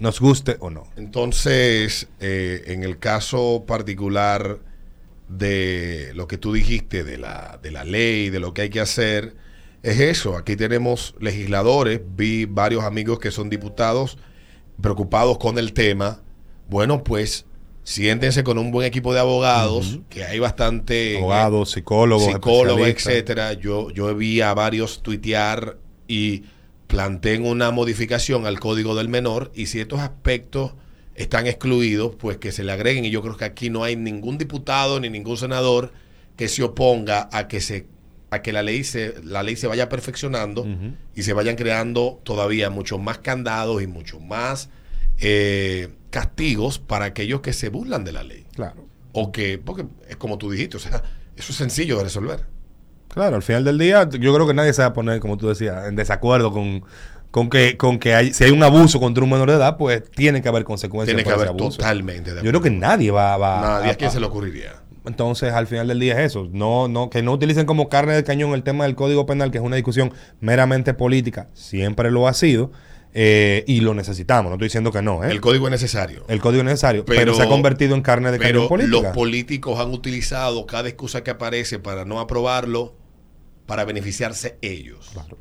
Nos 0.00 0.20
guste 0.20 0.56
o 0.60 0.70
no. 0.70 0.84
Entonces, 0.96 2.08
eh, 2.20 2.64
en 2.66 2.84
el 2.84 2.98
caso 2.98 3.64
particular 3.66 4.60
de 5.28 6.12
lo 6.14 6.28
que 6.28 6.38
tú 6.38 6.52
dijiste, 6.52 7.02
de 7.04 7.18
la, 7.18 7.58
de 7.62 7.70
la 7.72 7.84
ley, 7.84 8.30
de 8.30 8.38
lo 8.38 8.54
que 8.54 8.62
hay 8.62 8.70
que 8.70 8.80
hacer, 8.80 9.34
es 9.82 10.00
eso. 10.00 10.36
Aquí 10.36 10.54
tenemos 10.54 11.14
legisladores, 11.20 12.00
vi 12.16 12.44
varios 12.44 12.84
amigos 12.84 13.18
que 13.18 13.30
son 13.30 13.50
diputados 13.50 14.18
preocupados 14.80 15.38
con 15.38 15.58
el 15.58 15.72
tema. 15.72 16.22
Bueno, 16.68 17.02
pues 17.02 17.46
siéntense 17.88 18.44
con 18.44 18.58
un 18.58 18.70
buen 18.70 18.86
equipo 18.86 19.14
de 19.14 19.20
abogados, 19.20 20.00
que 20.10 20.22
hay 20.22 20.38
bastante... 20.38 21.16
Abogados, 21.16 21.70
psicólogos, 21.70 22.30
psicólogos, 22.30 22.86
etcétera. 22.86 23.54
Yo, 23.54 23.90
yo 23.90 24.14
vi 24.14 24.42
a 24.42 24.52
varios 24.52 25.02
tuitear 25.02 25.78
y 26.06 26.42
planteen 26.86 27.46
una 27.46 27.70
modificación 27.70 28.44
al 28.44 28.60
código 28.60 28.94
del 28.94 29.08
menor 29.08 29.50
y 29.54 29.68
si 29.68 29.80
estos 29.80 30.00
aspectos 30.00 30.74
están 31.14 31.46
excluidos, 31.46 32.14
pues 32.14 32.36
que 32.36 32.52
se 32.52 32.62
le 32.62 32.72
agreguen. 32.72 33.06
Y 33.06 33.10
yo 33.10 33.22
creo 33.22 33.38
que 33.38 33.46
aquí 33.46 33.70
no 33.70 33.84
hay 33.84 33.96
ningún 33.96 34.36
diputado 34.36 35.00
ni 35.00 35.08
ningún 35.08 35.38
senador 35.38 35.90
que 36.36 36.48
se 36.48 36.62
oponga 36.62 37.30
a 37.32 37.48
que 37.48 37.62
se 37.62 37.86
a 38.30 38.42
que 38.42 38.52
la 38.52 38.62
ley 38.62 38.84
se 38.84 39.14
la 39.24 39.42
ley 39.42 39.56
se 39.56 39.66
vaya 39.66 39.88
perfeccionando 39.88 40.66
y 41.14 41.22
se 41.22 41.32
vayan 41.32 41.56
creando 41.56 42.20
todavía 42.22 42.68
muchos 42.68 43.00
más 43.00 43.16
candados 43.16 43.82
y 43.82 43.86
muchos 43.86 44.20
más 44.20 44.68
eh, 45.18 45.88
castigos 46.10 46.78
para 46.78 47.06
aquellos 47.06 47.40
que 47.40 47.52
se 47.52 47.68
burlan 47.68 48.04
de 48.04 48.12
la 48.12 48.22
ley 48.22 48.46
Claro. 48.54 48.86
o 49.12 49.30
que 49.32 49.58
porque 49.58 49.86
es 50.08 50.16
como 50.16 50.38
tú 50.38 50.50
dijiste 50.50 50.76
o 50.76 50.80
sea 50.80 51.02
eso 51.36 51.52
es 51.52 51.56
sencillo 51.58 51.98
de 51.98 52.04
resolver 52.04 52.46
Claro, 53.08 53.36
al 53.36 53.42
final 53.42 53.64
del 53.64 53.78
día, 53.78 54.06
yo 54.08 54.34
creo 54.34 54.46
que 54.46 54.52
nadie 54.52 54.72
se 54.74 54.82
va 54.82 54.88
a 54.88 54.92
poner, 54.92 55.18
como 55.18 55.38
tú 55.38 55.48
decías, 55.48 55.88
en 55.88 55.96
desacuerdo 55.96 56.52
con, 56.52 56.84
con 57.30 57.48
que, 57.48 57.78
con 57.78 57.98
que 57.98 58.14
hay, 58.14 58.34
si 58.34 58.44
hay 58.44 58.50
un 58.50 58.62
abuso 58.62 59.00
contra 59.00 59.24
un 59.24 59.30
menor 59.30 59.48
de 59.48 59.56
edad, 59.56 59.78
pues 59.78 60.02
tiene 60.10 60.42
que 60.42 60.48
haber 60.48 60.64
consecuencias 60.64 61.16
tiene 61.16 61.26
que 61.26 61.34
haber 61.34 61.48
abuso. 61.48 61.78
totalmente 61.78 62.34
de 62.34 62.42
Yo 62.42 62.50
creo 62.50 62.60
que 62.60 62.70
nadie 62.70 63.10
va, 63.10 63.36
va 63.38 63.60
nadie 63.62 63.88
a- 63.88 63.92
a 63.92 63.94
quién 63.94 64.10
se 64.10 64.20
le 64.20 64.26
ocurriría 64.26 64.74
Entonces, 65.06 65.54
al 65.54 65.66
final 65.66 65.88
del 65.88 65.98
día 66.00 66.20
es 66.20 66.26
eso. 66.32 66.48
No, 66.52 66.86
no, 66.86 67.08
que 67.08 67.22
no 67.22 67.32
utilicen 67.32 67.64
como 67.64 67.88
carne 67.88 68.12
de 68.12 68.24
cañón 68.24 68.52
el 68.52 68.62
tema 68.62 68.84
del 68.84 68.94
Código 68.94 69.24
Penal, 69.24 69.50
que 69.50 69.56
es 69.56 69.64
una 69.64 69.76
discusión 69.76 70.12
meramente 70.40 70.92
política. 70.92 71.48
Siempre 71.54 72.10
lo 72.10 72.28
ha 72.28 72.34
sido. 72.34 72.70
Eh, 73.20 73.64
y 73.66 73.80
lo 73.80 73.94
necesitamos. 73.94 74.48
No 74.48 74.54
estoy 74.54 74.66
diciendo 74.66 74.92
que 74.92 75.02
no. 75.02 75.24
¿eh? 75.24 75.30
el 75.32 75.40
código 75.40 75.66
es 75.66 75.72
necesario 75.72 76.24
El 76.28 76.40
código 76.40 76.60
es 76.60 76.66
necesario, 76.66 77.04
pero, 77.04 77.18
Pero- 77.20 77.34
se 77.34 77.42
ha 77.42 77.48
convertido 77.48 77.96
en 77.96 78.02
carne 78.02 78.30
de 78.30 78.38
pero 78.38 78.68
política. 78.68 79.02
los 79.02 79.12
políticos 79.12 79.80
han 79.80 79.90
utilizado 79.92 80.64
cada 80.66 80.88
excusa 80.88 81.24
que 81.24 81.32
aparece 81.32 81.80
para 81.80 82.04
no 82.04 82.20
aprobarlo 82.20 82.94
para 83.66 83.84
beneficiarse 83.84 84.56
ellos 84.62 85.10
Claro. 85.12 85.36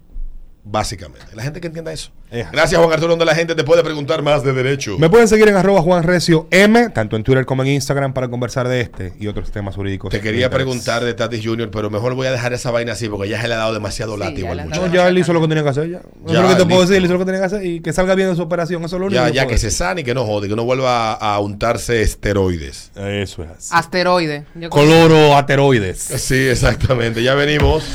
Básicamente 0.63 1.25
la 1.33 1.43
gente 1.43 1.61
que 1.61 1.67
entienda 1.67 1.93
eso 1.93 2.11
gracias 2.51 2.79
Juan 2.81 2.91
Arturo 2.91 3.11
donde 3.11 3.23
la 3.23 3.33
gente 3.35 3.55
te 3.55 3.63
puede 3.63 3.83
preguntar 3.83 4.21
más 4.21 4.43
de 4.43 4.51
derecho 4.51 4.97
Me 4.99 5.09
pueden 5.09 5.29
seguir 5.29 5.47
en 5.47 5.55
arroba 5.55 5.81
Juan 5.81 6.03
Recio 6.03 6.45
M, 6.51 6.89
tanto 6.89 7.15
en 7.15 7.23
Twitter 7.23 7.45
como 7.45 7.63
en 7.63 7.69
Instagram, 7.69 8.13
para 8.13 8.27
conversar 8.27 8.67
de 8.67 8.81
este 8.81 9.13
y 9.17 9.27
otros 9.27 9.49
temas 9.51 9.75
jurídicos. 9.75 10.11
te 10.11 10.19
quería 10.19 10.49
preguntar 10.49 11.05
de 11.05 11.13
Tatis 11.13 11.41
Jr., 11.45 11.71
pero 11.71 11.89
mejor 11.89 12.15
voy 12.15 12.27
a 12.27 12.31
dejar 12.31 12.51
esa 12.51 12.69
vaina 12.71 12.91
así 12.93 13.07
porque 13.07 13.29
ya 13.29 13.41
se 13.41 13.47
le 13.47 13.53
ha 13.53 13.57
dado 13.57 13.73
demasiado 13.73 14.15
Sí, 14.15 14.19
látigo 14.19 14.47
ya 14.47 14.51
al 14.51 14.57
No, 14.57 14.63
muchacho. 14.65 14.81
dado 14.81 14.93
ya 14.95 15.07
él 15.07 15.17
hizo 15.17 15.31
lo 15.31 15.39
que 15.41 15.47
tenía 15.47 15.63
que 15.63 15.69
hacer 15.69 15.89
ya. 15.89 16.01
Ya, 16.25 16.33
es 16.33 16.41
lo 16.41 16.47
que 16.49 16.55
te 16.55 16.65
puedo 16.65 16.81
decir, 16.81 16.95
él 16.97 17.05
hizo 17.05 17.13
lo 17.13 17.19
que 17.19 17.25
tenía 17.25 17.39
que 17.39 17.45
hacer 17.45 17.65
y 17.65 17.79
que 17.79 17.93
salga 17.93 18.13
bien 18.15 18.29
de 18.29 18.35
su 18.35 18.41
operación. 18.41 18.83
Eso 18.83 18.97
es 18.97 18.99
lo 18.99 19.05
único 19.07 19.21
Ya, 19.21 19.27
que 19.29 19.33
ya 19.33 19.47
que 19.47 19.57
se 19.57 19.71
sane 19.71 20.01
y 20.01 20.03
que 20.03 20.13
no 20.13 20.25
jode, 20.25 20.49
que 20.49 20.55
no 20.57 20.65
vuelva 20.65 21.13
a, 21.13 21.35
a 21.35 21.39
untarse 21.39 22.01
esteroides. 22.01 22.91
Eso 22.95 23.43
es 23.43 23.49
así. 23.51 23.69
Asteroide. 23.71 24.43
Yo 24.55 24.69
creo- 24.69 24.69
Coloro 24.69 25.37
ateroides. 25.37 25.97
Sí, 25.99 26.35
exactamente. 26.49 27.23
Ya 27.23 27.35
venimos. 27.35 27.85